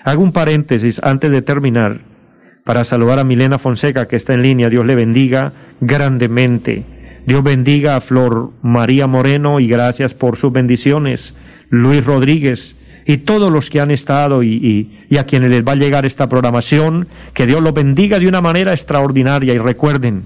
Hago 0.06 0.24
un 0.24 0.32
paréntesis 0.32 1.02
antes 1.04 1.32
de 1.32 1.42
terminar 1.42 2.00
para 2.64 2.86
saludar 2.86 3.20
a 3.20 3.26
Milena 3.26 3.60
Fonseca 3.60 4.08
que 4.08 4.16
está 4.16 4.36
en 4.36 4.44
línea. 4.44 4.70
Dios 4.70 4.86
le 4.86 4.96
bendiga 4.96 5.52
grandemente. 5.82 6.86
Dios 7.26 7.44
bendiga 7.44 7.96
a 7.96 8.02
Flor 8.02 8.52
María 8.62 9.08
Moreno 9.08 9.60
y 9.60 9.68
gracias 9.68 10.14
por 10.14 10.38
sus 10.38 10.52
bendiciones. 10.52 11.34
Luis 11.70 12.04
Rodríguez, 12.04 12.76
y 13.10 13.18
todos 13.18 13.52
los 13.52 13.72
que 13.72 13.82
han 13.82 13.90
estado 13.90 14.44
y, 14.44 14.90
a 15.18 15.24
quienes 15.24 15.50
les 15.50 15.68
va 15.68 15.72
a 15.72 15.76
llegar 15.76 16.06
esta 16.06 16.30
programación, 16.30 17.08
que 17.34 17.48
Dios 17.48 17.60
los 17.60 17.74
bendiga 17.74 18.20
de 18.20 18.28
una 18.28 18.40
manera 18.40 18.72
extraordinaria 18.72 19.54
y 19.54 19.58
recuerden, 19.58 20.26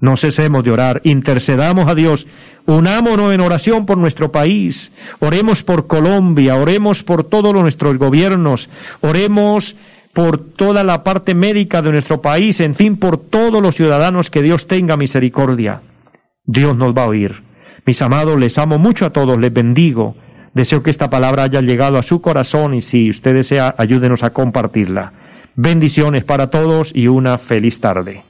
No 0.00 0.16
cesemos 0.16 0.64
de 0.64 0.72
orar, 0.72 1.00
intercedamos 1.04 1.88
a 1.88 1.94
Dios, 1.94 2.26
unámonos 2.66 3.32
en 3.32 3.40
oración 3.40 3.86
por 3.86 3.98
nuestro 3.98 4.32
país, 4.32 4.90
oremos 5.20 5.62
por 5.62 5.86
Colombia, 5.86 6.56
oremos 6.56 7.04
por 7.04 7.22
todos 7.22 7.54
nuestros 7.54 7.98
gobiernos, 7.98 8.68
oremos 9.00 9.76
por 10.12 10.38
toda 10.38 10.82
la 10.82 11.04
parte 11.04 11.34
médica 11.34 11.82
de 11.82 11.92
nuestro 11.92 12.20
país, 12.20 12.60
en 12.60 12.74
fin, 12.74 12.96
por 12.96 13.16
todos 13.16 13.62
los 13.62 13.76
ciudadanos 13.76 14.28
que 14.28 14.42
Dios 14.42 14.66
tenga 14.66 14.96
misericordia. 14.96 15.82
Dios 16.46 16.76
nos 16.76 16.94
va 16.94 17.04
a 17.04 17.08
oír. 17.08 17.42
Mis 17.86 18.00
amados, 18.02 18.38
les 18.38 18.58
amo 18.58 18.78
mucho 18.78 19.06
a 19.06 19.10
todos, 19.10 19.38
les 19.38 19.52
bendigo. 19.52 20.16
Deseo 20.54 20.82
que 20.82 20.90
esta 20.90 21.10
palabra 21.10 21.44
haya 21.44 21.60
llegado 21.60 21.98
a 21.98 22.02
su 22.02 22.20
corazón 22.20 22.74
y 22.74 22.80
si 22.80 23.10
usted 23.10 23.34
desea, 23.34 23.74
ayúdenos 23.76 24.22
a 24.22 24.30
compartirla. 24.30 25.12
Bendiciones 25.56 26.24
para 26.24 26.50
todos 26.50 26.92
y 26.94 27.08
una 27.08 27.38
feliz 27.38 27.80
tarde. 27.80 28.24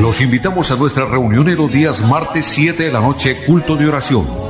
Los 0.00 0.20
invitamos 0.20 0.70
a 0.70 0.76
nuestra 0.76 1.04
reunión 1.04 1.48
en 1.48 1.56
los 1.56 1.70
días 1.70 2.08
martes 2.08 2.46
7 2.46 2.84
de 2.84 2.92
la 2.92 3.00
noche, 3.00 3.36
culto 3.46 3.76
de 3.76 3.88
oración. 3.88 4.49